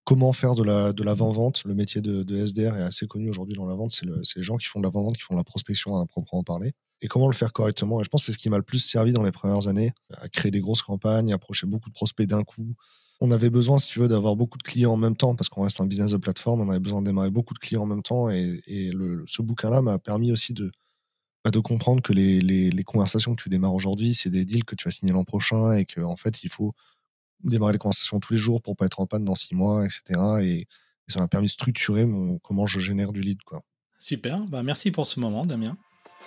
comment 0.03 0.33
faire 0.33 0.55
de 0.55 0.63
la 0.63 0.91
de 0.91 1.01
l'avant-vente. 1.01 1.63
Le 1.65 1.73
métier 1.73 2.01
de, 2.01 2.45
SDR 2.45 2.75
est 2.75 2.83
assez 2.83 3.07
connu 3.07 3.29
aujourd'hui 3.29 3.55
dans 3.55 3.65
la 3.65 3.75
vente. 3.75 3.93
C'est 3.93 4.05
le, 4.05 4.21
les 4.35 4.43
gens 4.43 4.57
qui 4.57 4.67
font 4.67 4.79
de 4.79 4.83
l'avant-vente, 4.83 5.15
qui 5.15 5.23
font 5.23 5.35
de 5.35 5.39
la 5.39 5.45
prospection 5.45 5.95
à 5.95 6.05
proprement 6.05 6.43
parler. 6.43 6.73
Et 7.01 7.07
comment 7.07 7.27
le 7.27 7.33
faire 7.33 7.53
correctement? 7.53 8.01
Et 8.01 8.03
je 8.03 8.09
pense 8.09 8.23
que 8.23 8.25
c'est 8.27 8.31
ce 8.33 8.37
qui 8.37 8.49
m'a 8.49 8.57
le 8.57 8.63
plus 8.63 8.79
servi 8.79 9.13
dans 9.13 9.23
les 9.23 9.31
premières 9.31 9.67
années, 9.67 9.93
à 10.13 10.27
créer 10.27 10.51
des 10.51 10.59
grosses 10.59 10.81
campagnes, 10.81 11.31
approcher 11.31 11.65
beaucoup 11.65 11.89
de 11.89 11.93
prospects 11.93 12.27
d'un 12.27 12.43
coup. 12.43 12.75
On 13.21 13.31
avait 13.31 13.49
besoin, 13.49 13.79
si 13.79 13.89
tu 13.89 13.99
veux, 13.99 14.09
d'avoir 14.09 14.35
beaucoup 14.35 14.57
de 14.57 14.63
clients 14.63 14.91
en 14.91 14.97
même 14.97 15.15
temps, 15.15 15.33
parce 15.35 15.47
qu'on 15.47 15.61
reste 15.61 15.79
un 15.79 15.85
business 15.85 16.11
de 16.11 16.17
plateforme. 16.17 16.61
On 16.61 16.69
avait 16.69 16.79
besoin 16.79 17.01
de 17.01 17.05
démarrer 17.05 17.29
beaucoup 17.29 17.53
de 17.53 17.59
clients 17.59 17.83
en 17.83 17.85
même 17.85 18.03
temps. 18.03 18.29
Et, 18.29 18.61
ce 19.27 19.41
bouquin-là 19.41 19.81
m'a 19.81 19.97
permis 19.97 20.31
aussi 20.33 20.53
de, 20.53 20.71
de 21.51 21.59
comprendre 21.59 22.01
que 22.01 22.13
les, 22.13 22.41
les, 22.41 22.83
conversations 22.83 23.35
que 23.35 23.41
tu 23.41 23.49
démarres 23.49 23.73
aujourd'hui, 23.73 24.15
c'est 24.15 24.29
des 24.29 24.45
deals 24.45 24.65
que 24.65 24.75
tu 24.75 24.87
vas 24.87 24.91
signer 24.91 25.11
l'an 25.11 25.23
prochain 25.23 25.73
et 25.73 25.85
qu'en 25.85 26.11
en 26.11 26.15
fait, 26.15 26.43
il 26.43 26.49
faut 26.49 26.73
démarrer 27.43 27.73
les 27.73 27.79
conversations 27.79 28.19
tous 28.19 28.33
les 28.33 28.39
jours 28.39 28.61
pour 28.61 28.75
pas 28.75 28.85
être 28.85 28.99
en 28.99 29.05
panne 29.05 29.25
dans 29.25 29.35
six 29.35 29.55
mois, 29.55 29.85
etc. 29.85 30.19
Et, 30.41 30.67
ça 31.07 31.19
m'a 31.19 31.27
permis 31.27 31.45
de 31.45 31.51
structurer 31.51 32.03
mon, 32.03 32.39
comment 32.39 32.65
je 32.65 32.79
génère 32.79 33.11
du 33.11 33.21
lead. 33.21 33.37
Quoi. 33.43 33.61
Super, 33.99 34.39
bah 34.47 34.63
merci 34.63 34.89
pour 34.89 35.05
ce 35.05 35.19
moment, 35.19 35.45
Damien. 35.45 35.77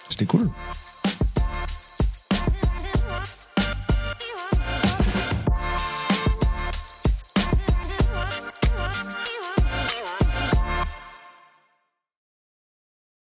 C'était 0.09 0.25
cool. 0.25 0.49